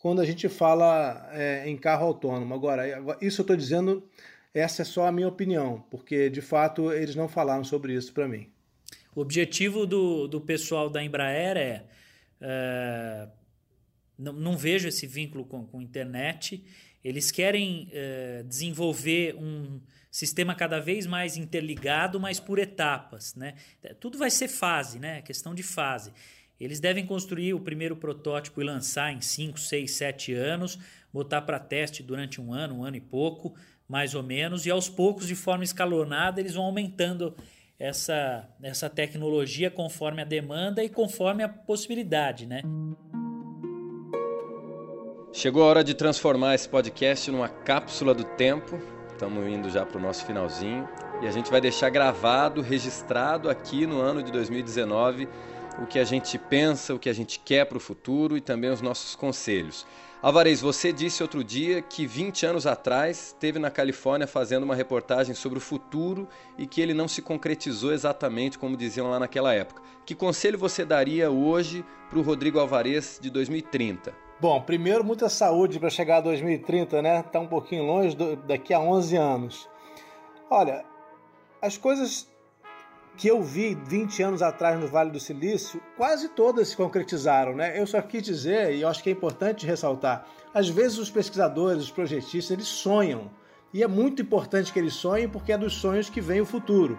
quando 0.00 0.20
a 0.20 0.24
gente 0.24 0.48
fala 0.48 1.28
é, 1.32 1.68
em 1.68 1.76
carro 1.76 2.06
autônomo. 2.06 2.54
Agora, 2.54 2.84
isso 3.20 3.42
eu 3.42 3.44
estou 3.44 3.56
dizendo, 3.56 4.02
essa 4.52 4.82
é 4.82 4.84
só 4.84 5.06
a 5.06 5.12
minha 5.12 5.28
opinião, 5.28 5.84
porque 5.90 6.30
de 6.30 6.40
fato 6.40 6.90
eles 6.90 7.14
não 7.14 7.28
falaram 7.28 7.62
sobre 7.62 7.94
isso 7.94 8.12
para 8.12 8.26
mim. 8.26 8.48
O 9.14 9.20
objetivo 9.20 9.86
do, 9.86 10.26
do 10.26 10.40
pessoal 10.40 10.88
da 10.88 11.04
Embraer 11.04 11.56
é. 11.56 11.84
é 12.40 13.28
não, 14.18 14.32
não, 14.32 14.56
vejo 14.56 14.88
esse 14.88 15.06
vínculo 15.06 15.44
com, 15.44 15.66
com 15.66 15.80
internet. 15.80 16.64
Eles 17.02 17.30
querem 17.30 17.88
é, 17.92 18.42
desenvolver 18.46 19.34
um 19.36 19.80
sistema 20.10 20.54
cada 20.54 20.78
vez 20.78 21.06
mais 21.06 21.36
interligado, 21.36 22.20
mas 22.20 22.38
por 22.38 22.58
etapas. 22.58 23.34
Né? 23.34 23.54
Tudo 23.98 24.18
vai 24.18 24.30
ser 24.30 24.48
fase, 24.48 24.98
né? 24.98 25.22
questão 25.22 25.54
de 25.54 25.62
fase. 25.62 26.12
Eles 26.60 26.78
devem 26.78 27.06
construir 27.06 27.54
o 27.54 27.60
primeiro 27.60 27.96
protótipo 27.96 28.60
e 28.60 28.64
lançar 28.64 29.10
em 29.14 29.20
5, 29.22 29.58
6, 29.58 29.90
7 29.92 30.34
anos, 30.34 30.78
botar 31.10 31.40
para 31.40 31.58
teste 31.58 32.02
durante 32.02 32.38
um 32.38 32.52
ano, 32.52 32.80
um 32.80 32.84
ano 32.84 32.96
e 32.96 33.00
pouco, 33.00 33.54
mais 33.88 34.14
ou 34.14 34.22
menos, 34.22 34.66
e 34.66 34.70
aos 34.70 34.86
poucos, 34.86 35.26
de 35.26 35.34
forma 35.34 35.64
escalonada, 35.64 36.38
eles 36.38 36.54
vão 36.54 36.64
aumentando 36.64 37.34
essa, 37.78 38.46
essa 38.62 38.90
tecnologia 38.90 39.70
conforme 39.70 40.20
a 40.20 40.24
demanda 40.24 40.84
e 40.84 40.90
conforme 40.90 41.42
a 41.42 41.48
possibilidade, 41.48 42.44
né? 42.44 42.60
Chegou 45.32 45.62
a 45.62 45.66
hora 45.66 45.82
de 45.82 45.94
transformar 45.94 46.54
esse 46.54 46.68
podcast 46.68 47.30
numa 47.30 47.48
cápsula 47.48 48.12
do 48.12 48.24
tempo. 48.24 48.78
Estamos 49.12 49.48
indo 49.48 49.70
já 49.70 49.86
para 49.86 49.96
o 49.96 50.00
nosso 50.00 50.26
finalzinho. 50.26 50.86
E 51.22 51.26
a 51.26 51.30
gente 51.30 51.50
vai 51.50 51.60
deixar 51.60 51.88
gravado, 51.88 52.60
registrado 52.60 53.48
aqui 53.48 53.86
no 53.86 54.00
ano 54.00 54.22
de 54.22 54.30
2019 54.30 55.26
o 55.80 55.86
que 55.86 55.98
a 55.98 56.04
gente 56.04 56.38
pensa, 56.38 56.94
o 56.94 56.98
que 56.98 57.08
a 57.08 57.12
gente 57.12 57.40
quer 57.40 57.64
para 57.64 57.78
o 57.78 57.80
futuro 57.80 58.36
e 58.36 58.40
também 58.40 58.70
os 58.70 58.82
nossos 58.82 59.16
conselhos. 59.16 59.86
Alvarez, 60.22 60.60
você 60.60 60.92
disse 60.92 61.22
outro 61.22 61.42
dia 61.42 61.80
que 61.80 62.06
20 62.06 62.44
anos 62.44 62.66
atrás 62.66 63.28
esteve 63.28 63.58
na 63.58 63.70
Califórnia 63.70 64.26
fazendo 64.26 64.64
uma 64.64 64.74
reportagem 64.74 65.34
sobre 65.34 65.56
o 65.56 65.62
futuro 65.62 66.28
e 66.58 66.66
que 66.66 66.82
ele 66.82 66.92
não 66.92 67.08
se 67.08 67.22
concretizou 67.22 67.90
exatamente 67.90 68.58
como 68.58 68.76
diziam 68.76 69.08
lá 69.08 69.18
naquela 69.18 69.54
época. 69.54 69.80
Que 70.04 70.14
conselho 70.14 70.58
você 70.58 70.84
daria 70.84 71.30
hoje 71.30 71.82
para 72.10 72.18
o 72.18 72.22
Rodrigo 72.22 72.60
Alvarez 72.60 73.18
de 73.22 73.30
2030? 73.30 74.12
Bom, 74.38 74.60
primeiro, 74.60 75.02
muita 75.02 75.30
saúde 75.30 75.78
para 75.78 75.88
chegar 75.88 76.18
a 76.18 76.22
2030, 76.22 77.00
né? 77.00 77.20
Está 77.20 77.40
um 77.40 77.46
pouquinho 77.46 77.84
longe 77.84 78.14
do, 78.14 78.36
daqui 78.36 78.74
a 78.74 78.80
11 78.80 79.16
anos. 79.16 79.68
Olha, 80.50 80.84
as 81.62 81.78
coisas 81.78 82.28
que 83.20 83.28
eu 83.28 83.42
vi 83.42 83.74
20 83.74 84.22
anos 84.22 84.40
atrás 84.40 84.80
no 84.80 84.88
Vale 84.88 85.10
do 85.10 85.20
Silício, 85.20 85.78
quase 85.94 86.26
todas 86.30 86.68
se 86.68 86.76
concretizaram. 86.76 87.54
Né? 87.54 87.78
Eu 87.78 87.86
só 87.86 88.00
quis 88.00 88.22
dizer, 88.22 88.74
e 88.74 88.82
acho 88.82 89.02
que 89.02 89.10
é 89.10 89.12
importante 89.12 89.66
ressaltar, 89.66 90.24
às 90.54 90.70
vezes 90.70 90.96
os 90.96 91.10
pesquisadores, 91.10 91.82
os 91.82 91.90
projetistas, 91.90 92.50
eles 92.50 92.66
sonham. 92.66 93.30
E 93.74 93.82
é 93.82 93.86
muito 93.86 94.22
importante 94.22 94.72
que 94.72 94.78
eles 94.78 94.94
sonhem 94.94 95.28
porque 95.28 95.52
é 95.52 95.58
dos 95.58 95.74
sonhos 95.74 96.08
que 96.08 96.18
vem 96.18 96.40
o 96.40 96.46
futuro. 96.46 96.98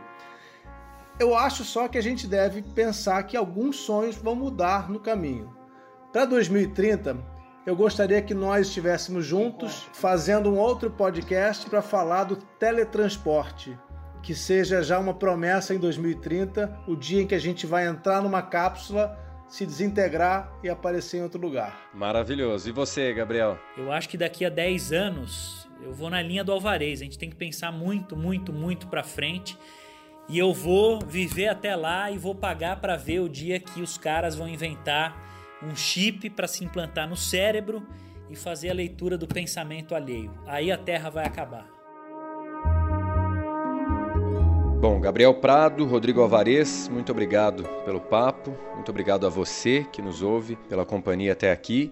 Eu 1.19 1.35
acho 1.35 1.63
só 1.63 1.87
que 1.87 1.97
a 1.97 2.03
gente 2.03 2.27
deve 2.27 2.61
pensar 2.61 3.23
que 3.23 3.35
alguns 3.35 3.77
sonhos 3.77 4.15
vão 4.15 4.35
mudar 4.35 4.91
no 4.91 4.99
caminho. 4.99 5.51
Para 6.13 6.25
2030, 6.25 7.17
eu 7.65 7.75
gostaria 7.75 8.21
que 8.21 8.35
nós 8.35 8.67
estivéssemos 8.67 9.25
juntos 9.25 9.89
fazendo 9.91 10.51
um 10.51 10.59
outro 10.59 10.91
podcast 10.91 11.67
para 11.67 11.81
falar 11.81 12.25
do 12.25 12.35
teletransporte 12.35 13.75
que 14.21 14.35
seja 14.35 14.83
já 14.83 14.99
uma 14.99 15.13
promessa 15.13 15.73
em 15.73 15.79
2030, 15.79 16.83
o 16.87 16.95
dia 16.95 17.21
em 17.21 17.27
que 17.27 17.35
a 17.35 17.39
gente 17.39 17.65
vai 17.65 17.87
entrar 17.87 18.21
numa 18.21 18.41
cápsula, 18.41 19.17
se 19.47 19.65
desintegrar 19.65 20.51
e 20.63 20.69
aparecer 20.69 21.17
em 21.17 21.23
outro 21.23 21.41
lugar. 21.41 21.89
Maravilhoso. 21.93 22.69
E 22.69 22.71
você, 22.71 23.13
Gabriel? 23.13 23.57
Eu 23.75 23.91
acho 23.91 24.07
que 24.07 24.17
daqui 24.17 24.45
a 24.45 24.49
10 24.49 24.93
anos 24.93 25.67
eu 25.81 25.93
vou 25.93 26.09
na 26.09 26.21
linha 26.21 26.43
do 26.43 26.51
Alvarez. 26.51 27.01
A 27.01 27.03
gente 27.03 27.17
tem 27.17 27.29
que 27.29 27.35
pensar 27.35 27.71
muito, 27.71 28.15
muito, 28.15 28.53
muito 28.53 28.87
para 28.87 29.03
frente. 29.03 29.57
E 30.29 30.37
eu 30.37 30.53
vou 30.53 30.99
viver 31.05 31.47
até 31.47 31.75
lá 31.75 32.09
e 32.11 32.17
vou 32.17 32.35
pagar 32.35 32.79
para 32.79 32.95
ver 32.95 33.19
o 33.19 33.27
dia 33.27 33.59
que 33.59 33.81
os 33.81 33.97
caras 33.97 34.35
vão 34.35 34.47
inventar 34.47 35.19
um 35.61 35.75
chip 35.75 36.29
para 36.29 36.47
se 36.47 36.63
implantar 36.63 37.09
no 37.09 37.17
cérebro 37.17 37.85
e 38.29 38.35
fazer 38.35 38.69
a 38.69 38.73
leitura 38.73 39.17
do 39.17 39.27
pensamento 39.27 39.93
alheio. 39.93 40.31
Aí 40.47 40.71
a 40.71 40.77
Terra 40.77 41.09
vai 41.09 41.25
acabar. 41.25 41.80
Bom, 44.81 44.99
Gabriel 44.99 45.35
Prado, 45.35 45.85
Rodrigo 45.85 46.21
Alvarez, 46.21 46.89
muito 46.91 47.11
obrigado 47.11 47.65
pelo 47.85 48.01
papo, 48.01 48.57
muito 48.73 48.89
obrigado 48.89 49.27
a 49.27 49.29
você 49.29 49.85
que 49.91 50.01
nos 50.01 50.23
ouve, 50.23 50.55
pela 50.67 50.83
companhia 50.83 51.33
até 51.33 51.51
aqui. 51.51 51.91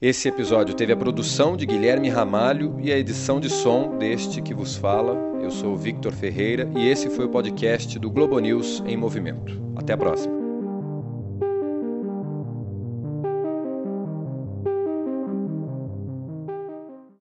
Esse 0.00 0.28
episódio 0.28 0.74
teve 0.74 0.94
a 0.94 0.96
produção 0.96 1.58
de 1.58 1.66
Guilherme 1.66 2.08
Ramalho 2.08 2.74
e 2.80 2.90
a 2.90 2.96
edição 2.96 3.38
de 3.38 3.50
som 3.50 3.98
deste 3.98 4.40
que 4.40 4.54
vos 4.54 4.74
fala. 4.74 5.14
Eu 5.42 5.50
sou 5.50 5.76
Victor 5.76 6.12
Ferreira 6.12 6.66
e 6.74 6.88
esse 6.88 7.10
foi 7.10 7.26
o 7.26 7.28
podcast 7.28 7.98
do 7.98 8.10
Globo 8.10 8.38
News 8.38 8.82
em 8.86 8.96
Movimento. 8.96 9.60
Até 9.76 9.92
a 9.92 9.98
próxima. 9.98 10.41